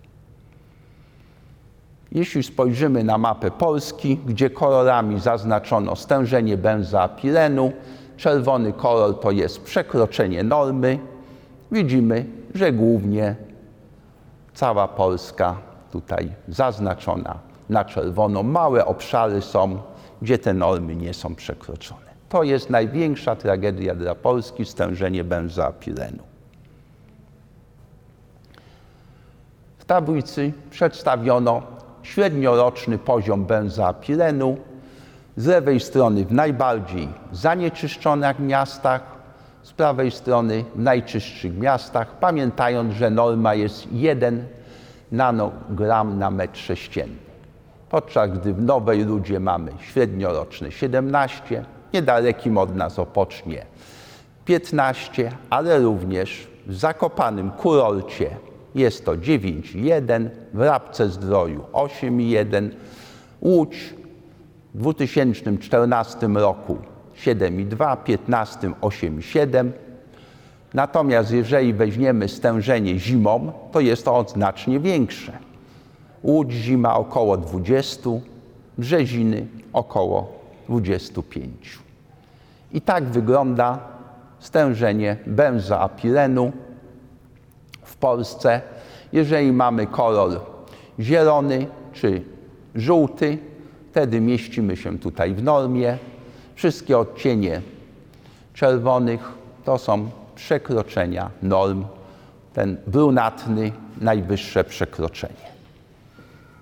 Jeśli 2.15 2.43
spojrzymy 2.43 3.05
na 3.05 3.19
mapę 3.19 3.51
Polski, 3.51 4.17
gdzie 4.27 4.51
kolorami 4.51 5.21
zaznaczono 5.21 5.97
stężenie 5.97 6.57
benzoapilenu, 6.57 7.73
czerwony 8.17 8.73
kolor 8.73 9.21
to 9.21 9.31
jest 9.31 9.63
przekroczenie 9.63 10.45
normy, 10.45 10.99
widzimy, 11.71 12.25
że 12.55 12.73
głównie 12.73 13.37
cała 14.55 14.89
Polska 14.89 15.57
tutaj 15.93 16.33
zaznaczona 16.49 17.39
na 17.69 17.85
czerwono. 17.85 18.43
Małe 18.43 18.87
obszary 18.87 19.43
są, 19.43 19.79
gdzie 20.23 20.39
te 20.39 20.55
normy 20.55 20.97
nie 20.97 21.15
są 21.15 21.35
przekroczone. 21.35 22.13
To 22.29 22.43
jest 22.43 22.71
największa 22.71 23.37
tragedia 23.37 23.95
dla 23.95 24.15
Polski 24.15 24.65
stężenie 24.65 25.25
benzoapilenu. 25.25 26.23
W 29.79 29.85
tablicy 29.85 30.53
przedstawiono 30.71 31.63
średnioroczny 32.03 32.99
poziom 32.99 33.45
benzoapilenu. 33.45 34.57
Z 35.37 35.47
lewej 35.47 35.81
strony 35.81 36.25
w 36.25 36.33
najbardziej 36.33 37.09
zanieczyszczonych 37.33 38.39
miastach, 38.39 39.03
z 39.63 39.73
prawej 39.73 40.11
strony 40.11 40.65
w 40.75 40.79
najczystszych 40.79 41.59
miastach, 41.59 42.19
pamiętając, 42.19 42.95
że 42.95 43.11
norma 43.11 43.55
jest 43.55 43.93
1 43.93 44.47
nanogram 45.13 46.19
na 46.19 46.31
metr 46.31 46.59
sześcienny. 46.59 47.17
Podczas 47.91 48.31
gdy 48.31 48.55
w 48.55 48.63
Nowej 48.63 49.05
Ludzie 49.05 49.41
mamy 49.41 49.73
średnioroczne 49.81 50.73
17, 50.73 51.65
niedalekim 51.95 52.59
od 52.59 52.77
nas 52.77 52.99
Opocznie 52.99 53.67
15, 54.45 55.33
ale 55.51 55.79
również 55.79 56.49
w 56.67 56.75
Zakopanym 56.75 57.51
Kurorcie 57.51 58.37
jest 58.75 59.05
to 59.05 59.13
9,1, 59.13 60.29
w 60.55 60.61
Rabce 60.61 61.09
Zdroju 61.09 61.65
8,1, 61.73 62.71
Łódź 63.41 63.95
w 64.75 64.79
2014 64.79 66.27
roku 66.27 66.79
7,2, 67.17 67.97
15 67.97 68.69
8,7. 68.69 69.71
Natomiast 70.75 71.33
jeżeli 71.33 71.75
weźmiemy 71.75 72.29
stężenie 72.29 72.99
zimą, 72.99 73.53
to 73.73 73.81
jest 73.81 74.05
to 74.05 74.25
znacznie 74.29 74.81
większe. 74.81 75.33
Łódź 76.23 76.53
zima 76.53 76.95
około 76.95 77.37
20, 77.37 78.11
Brzeziny 78.79 79.47
około 79.73 80.33
25. 80.69 81.79
I 82.73 82.81
tak 82.81 83.05
wygląda 83.05 83.79
stężenie 84.39 85.17
benzoapilenu 85.27 86.53
w 86.53 86.62
Polsce. 88.03 88.61
Jeżeli 89.13 89.53
mamy 89.53 89.87
kolor 89.87 90.41
zielony 91.01 91.67
czy 91.93 92.23
żółty, 92.75 93.39
wtedy 93.91 94.21
mieścimy 94.21 94.77
się 94.77 94.99
tutaj 94.99 95.35
w 95.35 95.43
normie. 95.43 95.99
Wszystkie 96.55 96.99
odcienie 96.99 97.63
czerwonych 98.55 99.33
to 99.65 99.79
są 99.79 100.11
przekroczenia 100.35 101.31
norm. 101.43 101.85
Ten 102.53 102.77
brunatny 102.87 103.73
najwyższe 104.01 104.65
przekroczenie. 104.65 105.53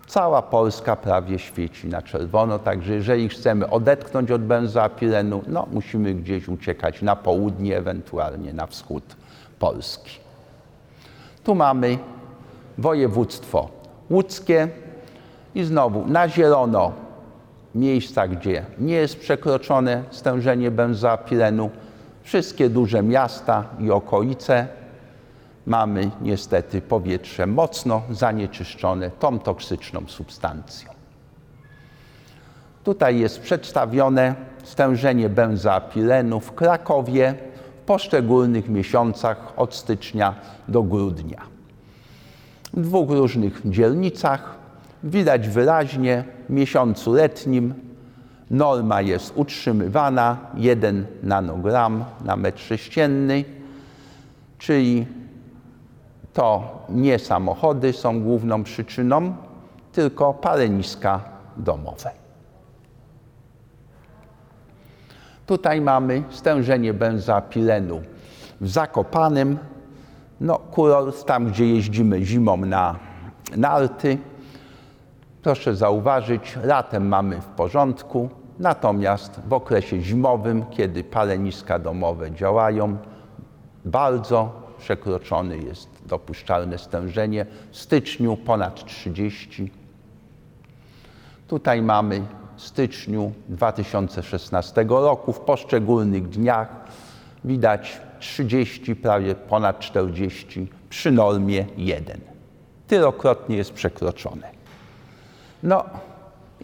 Cała 0.07 0.42
Polska 0.42 0.96
prawie 0.96 1.38
świeci 1.38 1.88
na 1.88 2.03
czerwono, 2.03 2.59
także 2.59 2.94
jeżeli 2.94 3.29
chcemy 3.29 3.70
odetchnąć 3.70 4.31
od 4.31 4.42
benzoapilenu, 4.42 5.42
no 5.46 5.66
musimy 5.72 6.14
gdzieś 6.14 6.48
uciekać 6.48 7.03
na 7.03 7.16
południe, 7.16 7.79
ewentualnie 7.79 8.53
na 8.53 8.66
wschód 8.66 9.05
Polski. 9.59 10.30
Tu 11.51 11.55
mamy 11.55 11.99
województwo 12.79 13.69
łódzkie 14.11 14.69
i 15.55 15.65
znowu 15.65 16.07
na 16.07 16.29
zielono 16.29 16.93
miejsca, 17.75 18.29
gdzie 18.29 18.65
nie 18.79 18.95
jest 18.95 19.21
przekroczone 19.21 20.03
stężenie 20.11 20.71
benzoapilenu, 20.71 21.71
wszystkie 22.23 22.69
duże 22.69 23.03
miasta 23.03 23.65
i 23.79 23.91
okolice 23.91 24.69
mamy 25.67 26.11
niestety 26.21 26.83
powietrze 26.83 27.47
mocno 27.47 28.03
zanieczyszczone 28.11 29.11
tą 29.11 29.39
toksyczną 29.39 30.03
substancją. 30.07 30.91
Tutaj 32.85 33.19
jest 33.19 33.41
przedstawione 33.41 34.35
stężenie 34.65 35.29
benzoapilenu 35.29 36.41
w 36.41 36.55
Krakowie 36.55 37.35
poszczególnych 37.90 38.68
miesiącach 38.68 39.53
od 39.57 39.74
stycznia 39.74 40.35
do 40.68 40.83
grudnia. 40.83 41.40
W 42.72 42.81
dwóch 42.81 43.11
różnych 43.11 43.61
dzielnicach 43.64 44.55
widać 45.05 45.48
wyraźnie 45.48 46.24
w 46.48 46.53
miesiącu 46.53 47.12
letnim 47.12 47.74
norma 48.50 49.00
jest 49.00 49.33
utrzymywana 49.37 50.37
1 50.55 51.07
nanogram 51.22 52.05
na 52.24 52.37
metr 52.37 52.61
sześcienny, 52.61 53.44
czyli 54.59 55.07
to 56.33 56.79
nie 56.88 57.18
samochody 57.18 57.92
są 57.92 58.22
główną 58.22 58.64
przyczyną, 58.64 59.35
tylko 59.92 60.35
paleniska 60.35 61.20
domowe. 61.57 62.20
Tutaj 65.51 65.81
mamy 65.81 66.23
stężenie 66.31 66.95
benzoapilenu 66.95 68.03
w 68.61 68.69
Zakopanym. 68.69 69.59
No, 70.41 70.59
kurort 70.59 71.25
tam, 71.25 71.47
gdzie 71.47 71.67
jeździmy 71.67 72.25
zimą 72.25 72.57
na 72.57 72.97
narty. 73.57 74.19
Proszę 75.43 75.77
zauważyć, 75.77 76.59
latem 76.65 77.09
mamy 77.09 77.41
w 77.41 77.47
porządku, 77.47 78.31
natomiast 78.59 79.41
w 79.49 79.53
okresie 79.53 80.01
zimowym, 80.01 80.65
kiedy 80.71 81.05
paleniska 81.05 81.79
domowe 81.79 82.33
działają, 82.33 82.97
bardzo 83.85 84.53
przekroczony 84.79 85.59
jest 85.59 85.89
dopuszczalne 86.07 86.79
stężenie. 86.79 87.47
W 87.70 87.77
styczniu 87.77 88.37
ponad 88.37 88.85
30. 88.85 89.72
Tutaj 91.49 91.83
mamy 91.83 92.22
styczniu 92.61 93.33
2016 93.49 94.85
roku 94.89 95.33
w 95.33 95.41
poszczególnych 95.41 96.29
dniach 96.29 96.69
widać 97.45 98.01
30, 98.21 98.97
prawie 98.97 99.35
ponad 99.35 99.81
40 99.81 100.69
przy 100.91 101.11
normie 101.11 101.67
1. 101.77 102.21
Tylokrotnie 102.87 103.57
jest 103.57 103.73
przekroczone. 103.73 104.51
No 105.63 105.85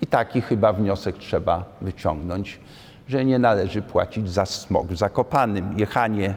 i 0.02 0.06
taki 0.06 0.40
chyba 0.40 0.72
wniosek 0.72 1.18
trzeba 1.18 1.64
wyciągnąć, 1.80 2.60
że 3.08 3.24
nie 3.24 3.38
należy 3.38 3.82
płacić 3.82 4.30
za 4.30 4.46
smog 4.46 4.86
w 4.86 4.96
Zakopanym. 4.96 5.78
Jechanie 5.78 6.34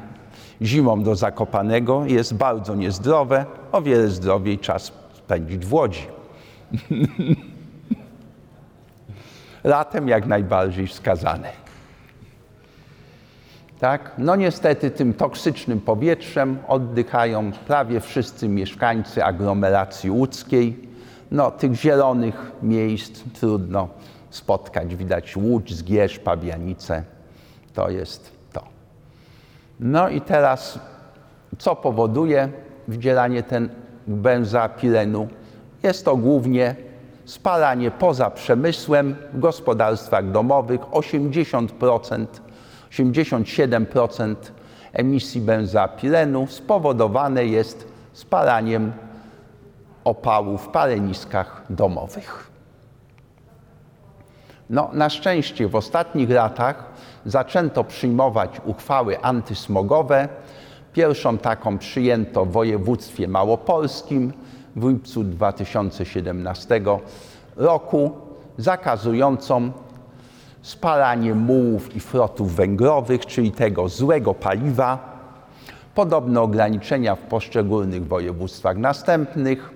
zimą 0.62 1.04
do 1.04 1.16
Zakopanego 1.16 2.06
jest 2.06 2.34
bardzo 2.34 2.76
niezdrowe. 2.76 3.46
O 3.72 3.82
wiele 3.82 4.08
zdrowiej 4.08 4.60
czas 4.60 4.92
spędzić 5.14 5.66
w 5.66 5.74
Łodzi. 5.74 6.08
latem 9.70 10.08
jak 10.08 10.26
najbardziej 10.26 10.88
wskazane. 10.88 11.52
Tak? 13.80 14.12
No 14.18 14.36
niestety 14.36 14.92
tym 14.92 15.14
toksycznym 15.14 15.82
powietrzem 15.82 16.58
oddychają 16.68 17.52
prawie 17.52 18.00
wszyscy 18.00 18.48
mieszkańcy 18.48 19.24
aglomeracji 19.24 20.12
łódzkiej. 20.12 20.90
No, 21.32 21.52
tych 21.52 21.76
zielonych 21.76 22.52
miejsc 22.62 23.24
trudno 23.40 23.90
spotkać. 24.30 24.96
Widać 24.96 25.38
Łódź, 25.38 25.76
Zgierz, 25.76 26.20
Pabianice. 26.20 27.04
To 27.74 27.90
jest 27.90 28.32
to. 28.54 28.64
No 29.80 30.10
i 30.10 30.22
teraz, 30.22 30.80
co 31.58 31.76
powoduje 31.76 32.50
wdzielanie 32.88 33.44
ten 33.44 33.70
benzapilenu? 34.08 35.28
Jest 35.84 36.06
to 36.06 36.18
głównie 36.18 36.76
spalanie 37.30 37.92
poza 37.92 38.30
przemysłem 38.30 39.16
w 39.34 39.40
gospodarstwach 39.40 40.32
domowych 40.32 40.82
80%, 40.82 42.26
87% 42.92 44.36
emisji 44.94 45.42
benzapilenu 45.42 46.48
spowodowane 46.48 47.46
jest 47.46 47.88
spalaniem 48.14 48.92
opału 50.04 50.58
w 50.58 50.68
paleniskach 50.68 51.64
domowych. 51.70 52.52
No, 54.70 54.90
na 54.94 55.10
szczęście 55.10 55.68
w 55.68 55.76
ostatnich 55.76 56.30
latach 56.30 56.86
zaczęto 57.26 57.84
przyjmować 57.84 58.62
uchwały 58.66 59.22
antysmogowe. 59.22 60.30
Pierwszą 60.94 61.38
taką 61.38 61.78
przyjęto 61.78 62.46
w 62.46 62.52
województwie 62.52 63.28
małopolskim 63.28 64.34
w 64.80 64.90
lipcu 64.90 65.24
2017 65.24 66.82
roku, 67.56 68.12
zakazującą 68.58 69.72
spalanie 70.62 71.36
mułów 71.36 71.96
i 71.96 72.00
frotów 72.00 72.56
węglowych, 72.56 73.26
czyli 73.26 73.52
tego 73.52 73.90
złego 73.90 74.34
paliwa. 74.34 75.20
Podobne 75.96 76.42
ograniczenia 76.42 77.16
w 77.16 77.20
poszczególnych 77.20 78.08
województwach 78.08 78.78
następnych. 78.78 79.74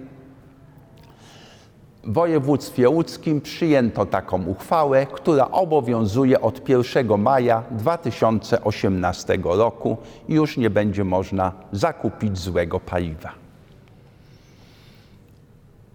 W 2.04 2.14
województwie 2.14 2.90
łódzkim 2.90 3.42
przyjęto 3.42 4.06
taką 4.06 4.46
uchwałę, 4.46 5.06
która 5.06 5.52
obowiązuje 5.52 6.42
od 6.42 6.70
1 6.70 7.22
maja 7.22 7.64
2018 7.72 9.38
roku 9.44 9.98
i 10.30 10.34
już 10.34 10.58
nie 10.58 10.70
będzie 10.70 11.04
można 11.04 11.52
zakupić 11.72 12.38
złego 12.38 12.80
paliwa. 12.80 13.43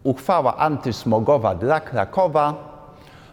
Uchwała 0.09 0.57
antysmogowa 0.57 1.55
dla 1.55 1.81
Krakowa 1.81 2.55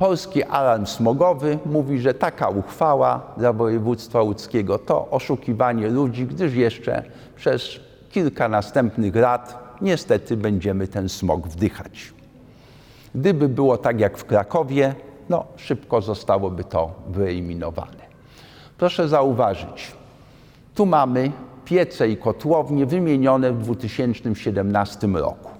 Polski 0.00 0.44
Alarm 0.44 0.86
Smogowy 0.86 1.58
mówi, 1.66 1.98
że 1.98 2.14
taka 2.14 2.48
uchwała 2.48 3.22
dla 3.36 3.52
województwa 3.52 4.22
łódzkiego 4.22 4.78
to 4.78 5.08
oszukiwanie 5.10 5.88
ludzi, 5.88 6.26
gdyż 6.26 6.54
jeszcze 6.54 7.02
przez 7.36 7.80
kilka 8.10 8.48
następnych 8.48 9.16
lat 9.16 9.74
niestety 9.80 10.36
będziemy 10.36 10.88
ten 10.88 11.08
smog 11.08 11.48
wdychać. 11.48 12.12
Gdyby 13.14 13.48
było 13.48 13.78
tak 13.78 14.00
jak 14.00 14.18
w 14.18 14.24
Krakowie, 14.24 14.94
no 15.28 15.44
szybko 15.56 16.00
zostałoby 16.00 16.64
to 16.64 16.92
wyeliminowane. 17.08 18.04
Proszę 18.78 19.08
zauważyć, 19.08 19.92
tu 20.74 20.86
mamy 20.86 21.32
piece 21.64 22.08
i 22.08 22.16
kotłownie 22.16 22.86
wymienione 22.86 23.52
w 23.52 23.62
2017 23.62 25.06
roku. 25.06 25.50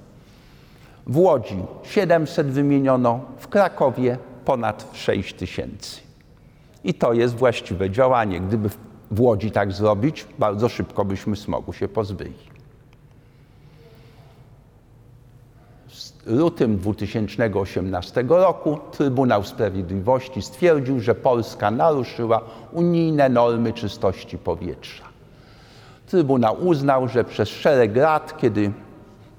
W 1.07 1.18
Łodzi 1.18 1.62
700 1.82 2.47
wymieniono, 2.47 3.20
w 3.38 3.49
Krakowie 3.49 4.18
ponad 4.51 4.90
6 4.92 5.34
tysięcy. 5.34 6.01
I 6.84 6.94
to 6.94 7.12
jest 7.12 7.34
właściwe 7.34 7.90
działanie. 7.90 8.40
Gdyby 8.40 8.68
w 9.11 9.20
Łodzi 9.20 9.51
tak 9.51 9.72
zrobić, 9.72 10.26
bardzo 10.38 10.68
szybko 10.68 11.05
byśmy 11.05 11.36
smogu 11.36 11.72
się 11.72 11.88
pozbyli. 11.88 12.51
W 16.26 16.26
lutym 16.26 16.78
2018 16.78 18.24
roku 18.28 18.78
Trybunał 18.92 19.44
Sprawiedliwości 19.44 20.42
stwierdził, 20.42 21.01
że 21.01 21.14
Polska 21.14 21.70
naruszyła 21.70 22.40
unijne 22.72 23.28
normy 23.28 23.72
czystości 23.72 24.38
powietrza. 24.38 25.05
Trybunał 26.07 26.66
uznał, 26.66 27.09
że 27.09 27.24
przez 27.24 27.48
szereg 27.48 27.96
lat, 27.96 28.38
kiedy 28.38 28.72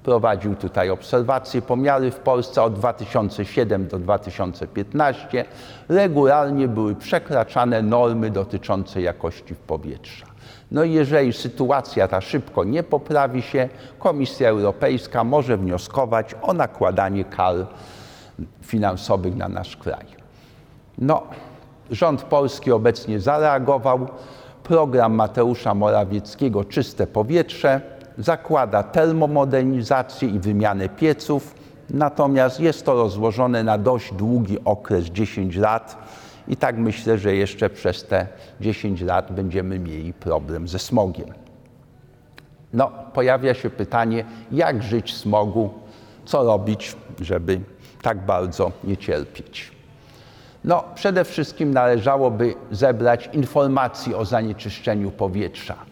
prowadził 0.04 0.56
tutaj 0.56 0.89
obserwacje, 0.89 1.62
pomiary 1.62 2.12
w 2.12 2.20
Polsce 2.20 2.64
od 2.64 2.74
2007 2.74 3.88
do 3.88 3.99
2015, 3.99 5.45
regularnie 5.89 6.68
były 6.68 6.95
przekraczane 6.95 7.82
normy 7.82 8.30
dotyczące 8.30 9.02
jakości 9.02 9.56
powietrza. 9.56 10.26
No 10.72 10.84
i 10.84 10.91
jeżeli 10.91 11.34
sytuacja 11.34 12.08
ta 12.08 12.22
szybko 12.22 12.64
nie 12.64 12.84
poprawi 12.84 13.41
się, 13.41 13.70
Komisja 13.99 14.49
Europejska 14.49 15.24
może 15.24 15.58
wnioskować 15.58 16.36
o 16.41 16.54
nakładanie 16.54 17.26
kar 17.26 17.56
finansowych 18.62 19.36
na 19.36 19.49
nasz 19.49 19.78
kraj. 19.78 20.06
No, 20.97 21.24
rząd 21.91 22.24
polski 22.24 22.72
obecnie 22.72 23.20
zareagował. 23.20 24.08
Program 24.64 25.14
Mateusza 25.14 25.74
Morawieckiego 25.74 26.66
Czyste 26.66 27.08
Powietrze 27.08 27.82
zakłada 28.24 28.84
termomodernizację 28.84 30.30
i 30.30 30.39
wymianę 30.39 30.89
pieców, 30.89 31.55
natomiast 31.89 32.59
jest 32.59 32.86
to 32.86 32.93
rozłożone 32.93 33.63
na 33.63 33.78
dość 33.78 34.13
długi 34.13 34.57
okres 34.65 35.05
10 35.05 35.55
lat 35.55 35.97
i 36.47 36.57
tak 36.57 36.78
myślę, 36.78 37.17
że 37.17 37.36
jeszcze 37.36 37.69
przez 37.69 38.05
te 38.05 38.28
10 38.61 39.01
lat 39.01 39.32
będziemy 39.32 39.80
mieli 39.80 40.13
problem 40.13 40.67
ze 40.67 40.80
smogiem. 40.80 41.34
No, 42.74 42.91
pojawia 43.13 43.53
się 43.53 43.69
pytanie, 43.69 44.26
jak 44.51 44.84
żyć 44.84 45.15
smogu, 45.15 45.69
co 46.26 46.43
robić, 46.43 46.95
żeby 47.22 47.59
tak 48.01 48.26
bardzo 48.26 48.72
nie 48.84 48.97
cierpieć. 48.97 49.72
No, 50.63 50.84
przede 50.95 51.24
wszystkim 51.24 51.74
należałoby 51.74 52.55
zebrać 52.72 53.30
informacje 53.34 54.17
o 54.17 54.26
zanieczyszczeniu 54.26 55.11
powietrza 55.11 55.91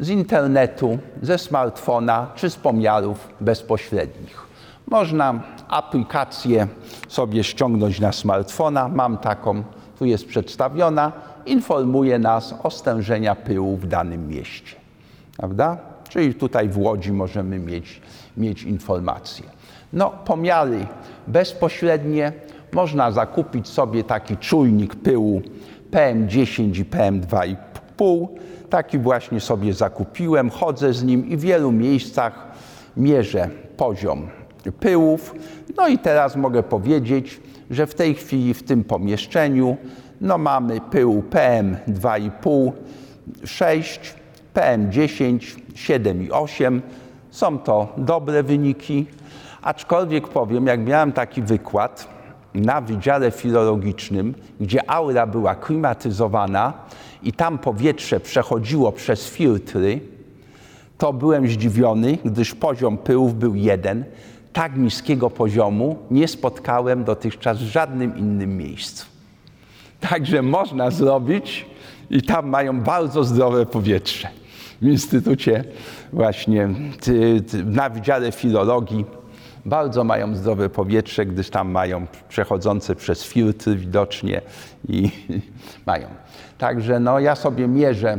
z 0.00 0.08
internetu, 0.08 0.98
ze 1.22 1.38
smartfona 1.38 2.26
czy 2.34 2.50
z 2.50 2.56
pomiarów 2.56 3.28
bezpośrednich. 3.40 4.50
Można 4.86 5.40
aplikację 5.68 6.66
sobie 7.08 7.44
ściągnąć 7.44 8.00
na 8.00 8.12
smartfona. 8.12 8.88
Mam 8.88 9.18
taką, 9.18 9.62
tu 9.98 10.04
jest 10.04 10.26
przedstawiona. 10.26 11.12
Informuje 11.46 12.18
nas 12.18 12.54
o 12.62 12.70
stężenia 12.70 13.34
pyłu 13.34 13.76
w 13.76 13.86
danym 13.86 14.28
mieście. 14.28 14.76
Prawda? 15.36 15.76
Czyli 16.08 16.34
tutaj 16.34 16.68
w 16.68 16.78
Łodzi 16.78 17.12
możemy 17.12 17.58
mieć, 17.58 18.02
mieć 18.36 18.62
informacje. 18.62 19.44
No, 19.92 20.10
pomiary 20.10 20.86
bezpośrednie. 21.26 22.32
Można 22.72 23.10
zakupić 23.10 23.68
sobie 23.68 24.04
taki 24.04 24.36
czujnik 24.36 24.94
pyłu 24.94 25.42
PM10 25.90 26.80
i 26.80 26.84
PM2,5. 26.84 28.26
Taki 28.70 28.98
właśnie 28.98 29.40
sobie 29.40 29.74
zakupiłem, 29.74 30.50
chodzę 30.50 30.92
z 30.92 31.04
nim 31.04 31.28
i 31.28 31.36
w 31.36 31.40
wielu 31.40 31.72
miejscach 31.72 32.46
mierzę 32.96 33.48
poziom 33.76 34.28
pyłów. 34.80 35.34
No 35.76 35.88
i 35.88 35.98
teraz 35.98 36.36
mogę 36.36 36.62
powiedzieć, 36.62 37.40
że 37.70 37.86
w 37.86 37.94
tej 37.94 38.14
chwili 38.14 38.54
w 38.54 38.62
tym 38.62 38.84
pomieszczeniu 38.84 39.76
no 40.20 40.38
mamy 40.38 40.80
pył 40.80 41.22
PM2,5, 41.30 42.72
6, 43.44 44.14
PM10, 44.54 45.38
7,8. 45.74 46.80
Są 47.30 47.58
to 47.58 47.92
dobre 47.96 48.42
wyniki, 48.42 49.06
aczkolwiek 49.62 50.28
powiem, 50.28 50.66
jak 50.66 50.80
miałem 50.80 51.12
taki 51.12 51.42
wykład 51.42 52.08
na 52.54 52.80
Wydziale 52.80 53.30
Filologicznym, 53.30 54.34
gdzie 54.60 54.90
aula 54.90 55.26
była 55.26 55.54
klimatyzowana 55.54 56.72
i 57.22 57.32
tam 57.32 57.58
powietrze 57.58 58.20
przechodziło 58.20 58.92
przez 58.92 59.28
filtry, 59.28 60.00
to 60.98 61.12
byłem 61.12 61.48
zdziwiony, 61.48 62.18
gdyż 62.24 62.54
poziom 62.54 62.98
pyłów 62.98 63.38
był 63.38 63.54
jeden. 63.54 64.04
Tak 64.52 64.76
niskiego 64.76 65.30
poziomu 65.30 65.98
nie 66.10 66.28
spotkałem 66.28 67.04
dotychczas 67.04 67.58
w 67.58 67.66
żadnym 67.66 68.18
innym 68.18 68.56
miejscu. 68.56 69.06
Także 70.00 70.42
można 70.42 70.90
zrobić 70.90 71.66
i 72.10 72.22
tam 72.22 72.48
mają 72.48 72.80
bardzo 72.80 73.24
zdrowe 73.24 73.66
powietrze. 73.66 74.28
W 74.82 74.86
Instytucie 74.86 75.64
właśnie 76.12 76.68
na 77.64 77.88
Wydziale 77.88 78.32
Filologii 78.32 79.04
bardzo 79.64 80.04
mają 80.04 80.34
zdrowe 80.34 80.68
powietrze, 80.68 81.26
gdyż 81.26 81.50
tam 81.50 81.70
mają 81.70 82.06
przechodzące 82.28 82.96
przez 82.96 83.24
filtry 83.24 83.76
widocznie 83.76 84.42
i 84.88 85.10
mają. 85.86 86.08
Także 86.58 87.00
no, 87.00 87.18
ja 87.18 87.34
sobie 87.34 87.68
mierzę 87.68 88.18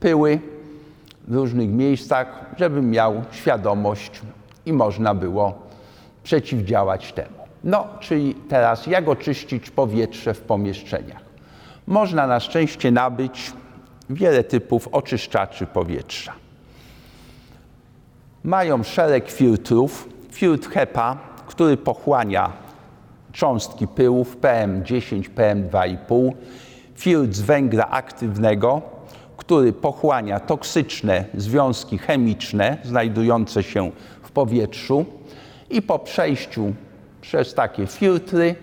pyły 0.00 0.40
w 1.28 1.34
różnych 1.34 1.68
miejscach, 1.68 2.44
żebym 2.58 2.90
miał 2.90 3.22
świadomość 3.30 4.20
i 4.66 4.72
można 4.72 5.14
było 5.14 5.62
przeciwdziałać 6.22 7.12
temu. 7.12 7.44
No, 7.64 7.86
czyli 8.00 8.34
teraz 8.34 8.86
jak 8.86 9.08
oczyścić 9.08 9.70
powietrze 9.70 10.34
w 10.34 10.40
pomieszczeniach? 10.40 11.22
Można 11.86 12.26
na 12.26 12.40
szczęście 12.40 12.90
nabyć 12.90 13.52
wiele 14.10 14.44
typów 14.44 14.88
oczyszczaczy 14.92 15.66
powietrza. 15.66 16.32
Mają 18.44 18.82
szereg 18.82 19.30
filtrów. 19.30 20.13
Filtr 20.34 20.68
HEPA, 20.70 21.18
który 21.46 21.76
pochłania 21.76 22.52
cząstki 23.32 23.88
pyłów 23.88 24.36
PM10, 24.40 25.30
PM2,5. 25.36 26.32
Filtr 26.94 27.34
z 27.34 27.40
węgla 27.40 27.90
aktywnego, 27.90 28.82
który 29.36 29.72
pochłania 29.72 30.40
toksyczne 30.40 31.24
związki 31.34 31.98
chemiczne 31.98 32.76
znajdujące 32.84 33.62
się 33.62 33.90
w 34.22 34.30
powietrzu 34.30 35.06
i 35.70 35.82
po 35.82 35.98
przejściu 35.98 36.74
przez 37.20 37.54
takie 37.54 37.86
filtry 37.86 38.54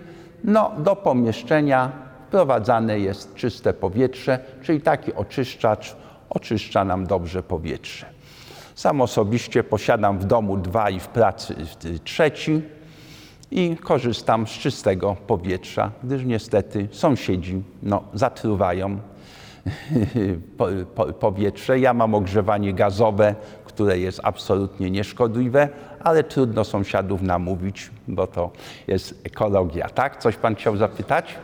no, 0.44 0.72
do 0.78 0.96
pomieszczenia 0.96 1.92
wprowadzane 2.28 3.00
jest 3.00 3.36
czyste 3.36 3.74
powietrze, 3.74 4.40
czyli 4.62 4.82
taki 4.82 5.14
oczyszczacz 5.14 5.96
oczyszcza 6.30 6.86
nam 6.86 7.08
dobrze 7.08 7.44
powietrze. 7.44 8.11
Sam 8.82 9.02
osobiście 9.02 9.64
posiadam 9.64 10.20
w 10.20 10.26
domu 10.26 10.58
dwa 10.58 10.90
i 10.90 11.00
w 11.00 11.08
pracy 11.08 11.56
trzeci 12.04 12.62
i 13.52 13.78
korzystam 13.78 14.48
z 14.48 14.50
czystego 14.50 15.16
powietrza, 15.28 15.92
gdyż 16.04 16.26
niestety 16.26 16.88
sąsiedzi 16.92 17.64
no, 17.84 18.04
zatruwają 18.14 19.00
powietrze. 21.20 21.80
Ja 21.80 21.94
mam 21.94 22.16
ogrzewanie 22.16 22.74
gazowe, 22.74 23.36
które 23.66 24.00
jest 24.00 24.20
absolutnie 24.24 24.92
nieszkodliwe, 24.92 25.70
ale 26.04 26.24
trudno 26.24 26.64
sąsiadów 26.64 27.22
namówić, 27.22 27.92
bo 28.08 28.28
to 28.28 28.52
jest 28.88 29.22
ekologia. 29.24 29.90
Tak? 29.90 30.18
Coś 30.18 30.36
pan 30.36 30.56
chciał 30.56 30.78
zapytać? 30.78 31.36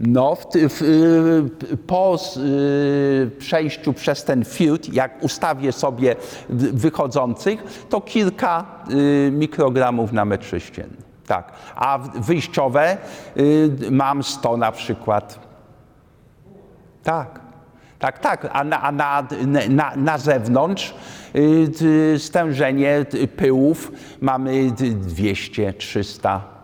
No, 0.00 0.34
w, 0.34 0.46
w, 0.54 1.50
po 1.86 2.18
y, 2.36 3.30
przejściu 3.38 3.92
przez 3.92 4.24
ten 4.24 4.44
filtr, 4.44 4.92
jak 4.92 5.24
ustawię 5.24 5.72
sobie 5.72 6.16
wychodzących, 6.48 7.86
to 7.88 8.00
kilka 8.00 8.64
y, 8.90 9.30
mikrogramów 9.32 10.12
na 10.12 10.24
metr 10.24 10.46
sześcienny. 10.46 10.96
Tak. 11.26 11.52
A 11.76 11.98
wyjściowe 11.98 12.96
y, 13.36 13.70
mam 13.90 14.22
100 14.22 14.56
na 14.56 14.72
przykład. 14.72 15.40
Tak. 17.02 17.46
Tak, 17.98 18.18
tak, 18.18 18.48
a 18.52 18.64
na, 18.64 18.82
a 18.82 18.92
na, 18.92 19.26
na, 19.68 19.96
na 19.96 20.18
zewnątrz 20.18 20.94
y, 21.36 22.18
stężenie 22.18 23.06
pyłów 23.36 23.92
mamy 24.20 24.70
200, 24.70 25.72
300. 25.72 26.55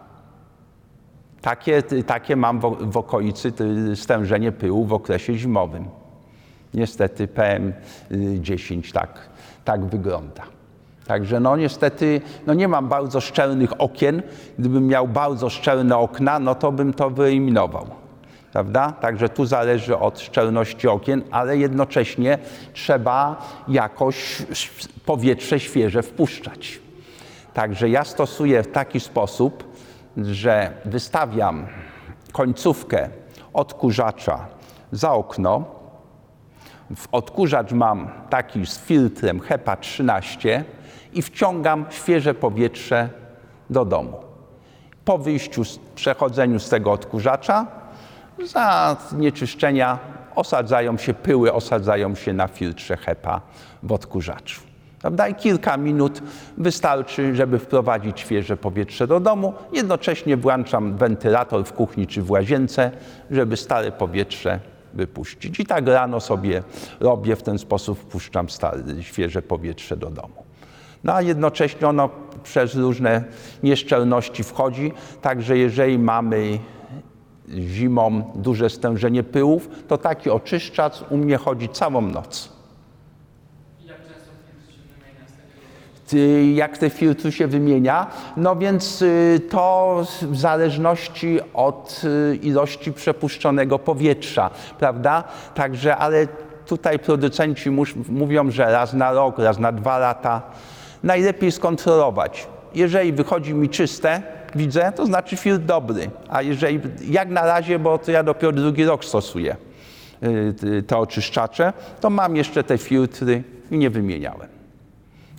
Takie, 1.42 1.82
takie 1.82 2.36
mam 2.36 2.60
w, 2.60 2.76
w 2.92 2.96
okolicy 2.96 3.52
stężenie 3.94 4.52
pyłu 4.52 4.84
w 4.84 4.92
okresie 4.92 5.34
zimowym. 5.34 5.84
Niestety 6.74 7.28
PM10 7.28 8.92
tak, 8.92 9.18
tak 9.64 9.84
wygląda. 9.84 10.42
Także 11.06 11.40
no 11.40 11.56
niestety 11.56 12.20
no 12.46 12.54
nie 12.54 12.68
mam 12.68 12.88
bardzo 12.88 13.20
szczelnych 13.20 13.80
okien. 13.80 14.22
Gdybym 14.58 14.86
miał 14.86 15.08
bardzo 15.08 15.50
szczelne 15.50 15.96
okna, 15.96 16.38
no 16.38 16.54
to 16.54 16.72
bym 16.72 16.94
to 16.94 17.10
wyeliminował. 17.10 17.86
Prawda? 18.52 18.92
Także 18.92 19.28
tu 19.28 19.46
zależy 19.46 19.98
od 19.98 20.20
szczelności 20.20 20.88
okien, 20.88 21.22
ale 21.30 21.56
jednocześnie 21.56 22.38
trzeba 22.72 23.48
jakoś 23.68 24.42
powietrze 25.06 25.60
świeże 25.60 26.02
wpuszczać. 26.02 26.80
Także 27.54 27.88
ja 27.88 28.04
stosuję 28.04 28.62
w 28.62 28.72
taki 28.72 29.00
sposób, 29.00 29.71
że 30.16 30.72
wystawiam 30.84 31.66
końcówkę 32.32 33.08
odkurzacza 33.52 34.46
za 34.92 35.12
okno. 35.12 35.64
W 36.96 37.08
odkurzacz 37.12 37.72
mam 37.72 38.10
taki 38.30 38.66
z 38.66 38.78
filtrem 38.78 39.40
HEPA 39.40 39.76
13 39.76 40.64
i 41.12 41.22
wciągam 41.22 41.86
świeże 41.90 42.34
powietrze 42.34 43.08
do 43.70 43.84
domu. 43.84 44.20
Po 45.04 45.18
wyjściu, 45.18 45.62
przechodzeniu 45.94 46.58
z 46.58 46.68
tego 46.68 46.92
odkurzacza, 46.92 47.66
za 48.44 48.96
nieczyszczenia 49.12 49.98
osadzają 50.34 50.98
się 50.98 51.14
pyły, 51.14 51.52
osadzają 51.52 52.14
się 52.14 52.32
na 52.32 52.48
filtrze 52.48 52.96
HEPA 52.96 53.40
w 53.82 53.92
odkurzaczu. 53.92 54.71
Prawda? 55.02 55.28
I 55.28 55.34
kilka 55.34 55.76
minut 55.76 56.22
wystarczy, 56.58 57.34
żeby 57.34 57.58
wprowadzić 57.58 58.20
świeże 58.20 58.56
powietrze 58.56 59.06
do 59.06 59.20
domu. 59.20 59.54
Jednocześnie 59.72 60.36
włączam 60.36 60.96
wentylator 60.96 61.64
w 61.64 61.72
kuchni 61.72 62.06
czy 62.06 62.22
w 62.22 62.30
łazience, 62.30 62.90
żeby 63.30 63.56
stare 63.56 63.92
powietrze 63.92 64.60
wypuścić. 64.94 65.60
I 65.60 65.66
tak 65.66 65.86
rano 65.86 66.20
sobie 66.20 66.62
robię, 67.00 67.36
w 67.36 67.42
ten 67.42 67.58
sposób 67.58 67.98
wpuszczam 67.98 68.50
stare, 68.50 68.82
świeże 69.02 69.42
powietrze 69.42 69.96
do 69.96 70.10
domu 70.10 70.42
no 71.04 71.14
a 71.14 71.22
jednocześnie 71.22 71.88
ono 71.88 72.10
przez 72.42 72.74
różne 72.74 73.24
nieszczelności 73.62 74.42
wchodzi, 74.42 74.92
także 75.22 75.58
jeżeli 75.58 75.98
mamy 75.98 76.58
zimą 77.48 78.32
duże 78.34 78.70
stężenie 78.70 79.22
pyłów, 79.22 79.68
to 79.88 79.98
taki 79.98 80.30
oczyszczacz 80.30 81.04
u 81.10 81.16
mnie 81.16 81.36
chodzi 81.36 81.68
całą 81.68 82.00
noc. 82.00 82.51
Jak 86.54 86.78
te 86.78 86.90
filtry 86.90 87.32
się 87.32 87.46
wymienia. 87.46 88.06
No 88.36 88.56
więc 88.56 89.02
y, 89.02 89.40
to 89.50 89.96
w 90.22 90.38
zależności 90.38 91.40
od 91.54 92.02
y, 92.04 92.36
ilości 92.36 92.92
przepuszczonego 92.92 93.78
powietrza, 93.78 94.50
prawda? 94.78 95.24
Także, 95.54 95.96
ale 95.96 96.26
tutaj 96.66 96.98
producenci 96.98 97.70
mówią, 98.08 98.50
że 98.50 98.64
raz 98.64 98.92
na 98.92 99.12
rok, 99.12 99.38
raz 99.38 99.58
na 99.58 99.72
dwa 99.72 99.98
lata 99.98 100.42
najlepiej 101.02 101.52
skontrolować. 101.52 102.46
Jeżeli 102.74 103.12
wychodzi 103.12 103.54
mi 103.54 103.68
czyste, 103.68 104.22
widzę, 104.54 104.92
to 104.96 105.06
znaczy 105.06 105.36
filtr 105.36 105.64
dobry. 105.64 106.10
A 106.28 106.42
jeżeli, 106.42 106.80
jak 107.10 107.28
na 107.28 107.46
razie, 107.46 107.78
bo 107.78 107.98
to 107.98 108.10
ja 108.10 108.22
dopiero 108.22 108.52
drugi 108.52 108.84
rok 108.84 109.04
stosuję 109.04 109.56
y, 110.62 110.82
te 110.82 110.98
oczyszczacze, 110.98 111.72
to 112.00 112.10
mam 112.10 112.36
jeszcze 112.36 112.64
te 112.64 112.78
filtry 112.78 113.42
i 113.70 113.78
nie 113.78 113.90
wymieniałem. 113.90 114.51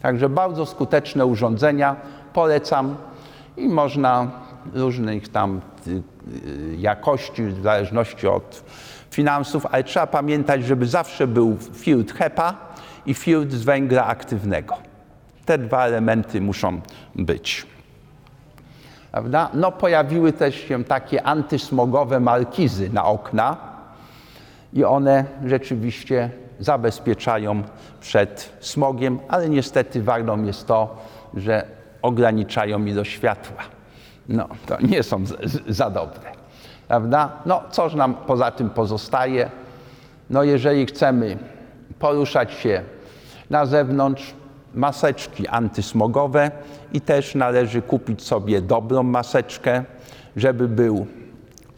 Także 0.04 0.30
bardzo 0.30 0.66
skuteczne 0.66 1.26
urządzenia, 1.26 1.96
polecam 2.34 2.96
i 3.58 3.68
można 3.68 4.32
różnych 4.74 5.30
tam 5.30 5.62
y, 5.88 5.92
y, 5.92 6.76
jakości, 6.78 7.44
w 7.44 7.64
zależności 7.64 8.28
od 8.28 8.64
finansów, 9.12 9.66
ale 9.72 9.84
trzeba 9.84 10.08
pamiętać, 10.08 10.66
żeby 10.66 10.88
zawsze 10.88 11.28
był 11.28 11.58
filtr 11.74 12.16
HEPA 12.16 12.56
i 13.06 13.14
filtr 13.14 13.56
z 13.56 13.64
węgla 13.64 14.06
aktywnego. 14.06 14.76
Te 15.46 15.58
dwa 15.58 15.86
elementy 15.86 16.42
muszą 16.42 16.82
być. 17.16 17.66
Prawda? 19.12 19.50
No, 19.54 19.72
pojawiły 19.72 20.34
też 20.34 20.56
się 20.56 20.84
takie 20.84 21.24
antysmogowe 21.24 22.20
markizy 22.20 22.90
na 22.90 23.06
okna 23.06 23.58
i 24.74 24.84
one 24.84 25.26
rzeczywiście 25.46 26.30
zabezpieczają 26.60 27.64
przed 28.02 28.54
smogiem, 28.60 29.20
ale 29.28 29.50
niestety 29.50 30.04
wadą 30.04 30.44
jest 30.44 30.68
to, 30.68 30.98
że 31.34 31.66
ograniczają 32.02 32.86
ilość 32.86 33.12
światła. 33.12 33.64
No, 34.30 34.48
to 34.66 34.78
nie 34.82 35.04
są 35.04 35.24
za 35.68 35.90
dobre. 35.90 36.32
Prawda? 36.88 37.32
No, 37.46 37.64
coż 37.72 37.96
nam 37.96 38.14
poza 38.14 38.52
tym 38.52 38.70
pozostaje? 38.70 39.52
No, 40.30 40.44
jeżeli 40.44 40.86
chcemy 40.86 41.38
poruszać 42.00 42.54
się 42.54 42.82
na 43.50 43.66
zewnątrz, 43.66 44.34
maseczki 44.74 45.48
antysmogowe 45.48 46.52
i 46.94 47.02
też 47.02 47.36
należy 47.36 47.82
kupić 47.82 48.24
sobie 48.24 48.62
dobrą 48.62 49.04
maseczkę, 49.04 49.84
żeby 50.36 50.68
był 50.68 51.08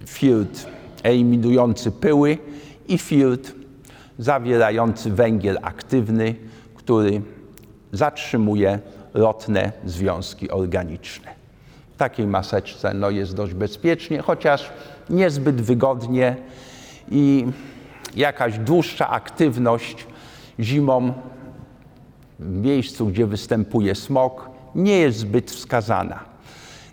filtr 0.06 0.66
eliminujący 1.04 1.92
pyły 1.92 2.38
i 2.88 2.98
filtr 2.98 3.54
zawierający 4.20 5.12
węgiel 5.12 5.60
aktywny, 5.62 6.36
który 6.76 7.22
zatrzymuje 7.92 8.80
lotne 9.14 9.72
związki 9.86 10.52
organiczne. 10.52 11.36
W 11.96 11.98
takiej 11.98 12.28
maseczce 12.28 12.94
no, 12.94 13.10
jest 13.10 13.36
dość 13.36 13.54
bezpiecznie, 13.54 14.22
chociaż 14.22 14.72
niezbyt 15.10 15.62
wygodnie 15.62 16.36
i 17.12 17.46
jakaś 18.16 18.58
dłuższa 18.60 19.10
aktywność 19.10 20.08
zimą 20.60 21.14
w 22.40 22.56
miejscu, 22.66 23.08
gdzie 23.08 23.26
występuje 23.26 23.96
smog, 23.96 24.50
nie 24.76 24.98
jest 24.98 25.18
zbyt 25.18 25.52
wskazana. 25.52 26.20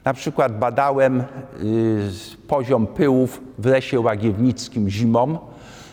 Na 0.04 0.14
przykład 0.14 0.58
badałem 0.58 1.20
y, 1.20 1.24
poziom 2.48 2.86
pyłów 2.86 3.40
w 3.58 3.66
lesie 3.66 4.00
łagiewnickim 4.00 4.90
zimą, 4.90 5.38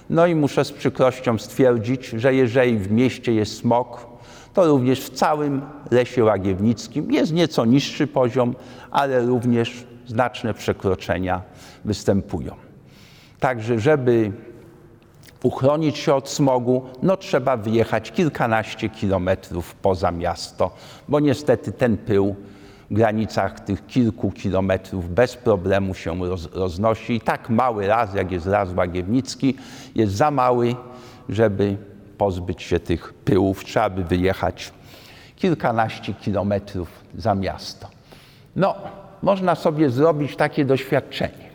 no 0.10 0.28
i 0.28 0.36
muszę 0.36 0.66
z 0.66 0.72
przykrością 0.72 1.38
stwierdzić, 1.38 2.06
że 2.06 2.34
jeżeli 2.34 2.78
w 2.78 2.92
mieście 2.92 3.34
jest 3.34 3.58
smog, 3.58 4.08
to 4.54 4.68
również 4.68 5.02
w 5.02 5.10
całym 5.10 5.62
lesie 5.92 6.24
łagiewnickim 6.24 7.12
jest 7.12 7.34
nieco 7.34 7.66
niższy 7.66 8.08
poziom, 8.08 8.56
ale 8.92 9.26
również 9.26 9.86
znaczne 10.08 10.54
przekroczenia 10.54 11.42
występują. 11.86 12.56
Także, 13.40 13.80
żeby 13.80 14.32
uchronić 15.44 15.98
się 15.98 16.16
od 16.16 16.30
smogu, 16.30 16.86
no 17.02 17.18
trzeba 17.18 17.58
wyjechać 17.58 18.12
kilkanaście 18.12 18.90
kilometrów 18.90 19.76
poza 19.76 20.12
miasto, 20.12 20.72
bo 21.08 21.20
niestety 21.20 21.72
ten 21.72 21.98
pył 21.98 22.36
granicach 22.92 23.60
tych 23.60 23.88
kilku 23.88 24.32
kilometrów 24.32 25.14
bez 25.14 25.36
problemu 25.36 25.94
się 25.94 26.30
roz, 26.30 26.54
roznosi. 26.54 27.14
I 27.14 27.22
tak 27.22 27.50
mały 27.50 27.88
las, 27.88 28.14
jak 28.14 28.32
jest 28.32 28.46
las 28.46 28.70
łagiewnicki, 28.76 29.56
jest 29.96 30.14
za 30.14 30.32
mały, 30.32 30.76
żeby 31.30 31.78
pozbyć 32.18 32.64
się 32.64 32.80
tych 32.80 33.14
pyłów. 33.14 33.66
Trzeba 33.66 33.90
by 33.90 34.04
wyjechać 34.04 34.74
kilkanaście 35.36 36.14
kilometrów 36.14 36.90
za 37.18 37.36
miasto. 37.36 37.88
No, 38.56 38.76
można 39.22 39.56
sobie 39.56 39.90
zrobić 39.90 40.36
takie 40.36 40.66
doświadczenie. 40.66 41.50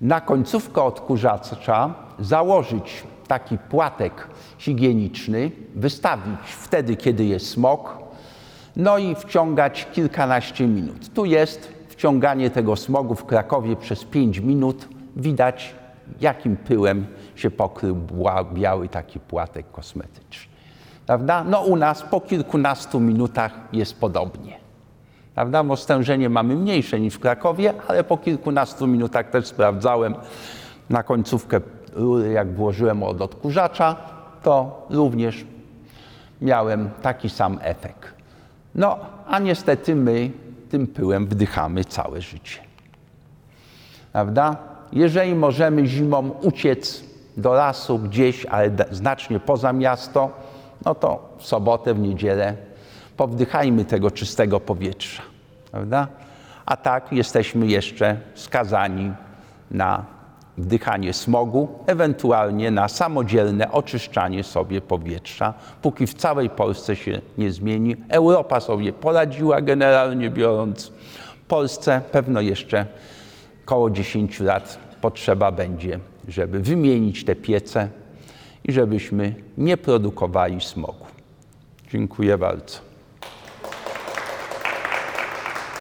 Na 0.00 0.20
końcówkę 0.20 0.82
odkurzacza 0.82 1.94
założyć 2.18 3.02
taki 3.28 3.58
płatek 3.58 4.28
higieniczny, 4.58 5.50
wystawić 5.74 6.40
wtedy, 6.46 6.96
kiedy 6.96 7.24
jest 7.24 7.50
smog, 7.50 7.98
no 8.78 8.98
i 8.98 9.14
wciągać 9.14 9.88
kilkanaście 9.92 10.66
minut. 10.66 11.14
Tu 11.14 11.24
jest 11.24 11.72
wciąganie 11.88 12.50
tego 12.50 12.76
smogu 12.76 13.14
w 13.14 13.24
Krakowie 13.24 13.76
przez 13.76 14.04
5 14.04 14.38
minut. 14.38 14.88
Widać, 15.16 15.74
jakim 16.20 16.56
pyłem 16.56 17.06
się 17.34 17.50
pokrył 17.50 17.96
biały 18.54 18.88
taki 18.88 19.20
płatek 19.20 19.70
kosmetyczny. 19.72 20.52
Prawda? 21.06 21.44
No 21.44 21.60
u 21.60 21.76
nas 21.76 22.02
po 22.02 22.20
kilkunastu 22.20 23.00
minutach 23.00 23.52
jest 23.72 24.00
podobnie. 24.00 24.56
Prawda? 25.34 25.64
Bo 25.64 25.76
stężenie 25.76 26.28
mamy 26.28 26.56
mniejsze 26.56 27.00
niż 27.00 27.14
w 27.14 27.18
Krakowie, 27.18 27.74
ale 27.88 28.04
po 28.04 28.16
kilkunastu 28.18 28.86
minutach 28.86 29.30
też 29.30 29.46
sprawdzałem 29.46 30.14
na 30.90 31.02
końcówkę 31.02 31.60
rury, 31.92 32.32
jak 32.32 32.54
włożyłem 32.54 33.02
od 33.02 33.22
odkurzacza, 33.22 33.96
to 34.42 34.86
również 34.90 35.46
miałem 36.40 36.90
taki 37.02 37.30
sam 37.30 37.58
efekt. 37.62 38.17
No, 38.74 38.98
a 39.26 39.38
niestety 39.38 39.94
my 39.94 40.30
tym 40.70 40.86
pyłem 40.86 41.26
wdychamy 41.26 41.84
całe 41.84 42.20
życie. 42.20 42.60
Prawda? 44.12 44.56
Jeżeli 44.92 45.34
możemy 45.34 45.86
zimą 45.86 46.30
uciec 46.42 47.04
do 47.36 47.52
lasu 47.52 47.98
gdzieś, 47.98 48.46
ale 48.46 48.70
znacznie 48.90 49.40
poza 49.40 49.72
miasto, 49.72 50.30
no 50.84 50.94
to 50.94 51.34
w 51.38 51.46
sobotę, 51.46 51.94
w 51.94 51.98
niedzielę 51.98 52.56
powdychajmy 53.16 53.84
tego 53.84 54.10
czystego 54.10 54.60
powietrza. 54.60 55.22
Prawda? 55.70 56.08
A 56.66 56.76
tak 56.76 57.12
jesteśmy 57.12 57.66
jeszcze 57.66 58.16
skazani 58.34 59.12
na 59.70 60.17
wdychanie 60.58 61.12
smogu, 61.12 61.68
ewentualnie 61.86 62.70
na 62.70 62.88
samodzielne 62.88 63.72
oczyszczanie 63.72 64.44
sobie 64.44 64.80
powietrza, 64.80 65.54
póki 65.82 66.06
w 66.06 66.14
całej 66.14 66.50
Polsce 66.50 66.96
się 66.96 67.20
nie 67.38 67.52
zmieni. 67.52 67.96
Europa 68.08 68.60
sobie 68.60 68.92
poradziła 68.92 69.60
generalnie 69.60 70.30
biorąc. 70.30 70.92
Polsce 71.48 72.00
pewno 72.12 72.40
jeszcze 72.40 72.86
około 73.64 73.90
10 73.90 74.40
lat 74.40 74.78
potrzeba 75.00 75.52
będzie, 75.52 75.98
żeby 76.28 76.60
wymienić 76.60 77.24
te 77.24 77.36
piece 77.36 77.88
i 78.64 78.72
żebyśmy 78.72 79.34
nie 79.58 79.76
produkowali 79.76 80.60
smogu. 80.60 81.06
Dziękuję 81.90 82.38
bardzo. 82.38 82.87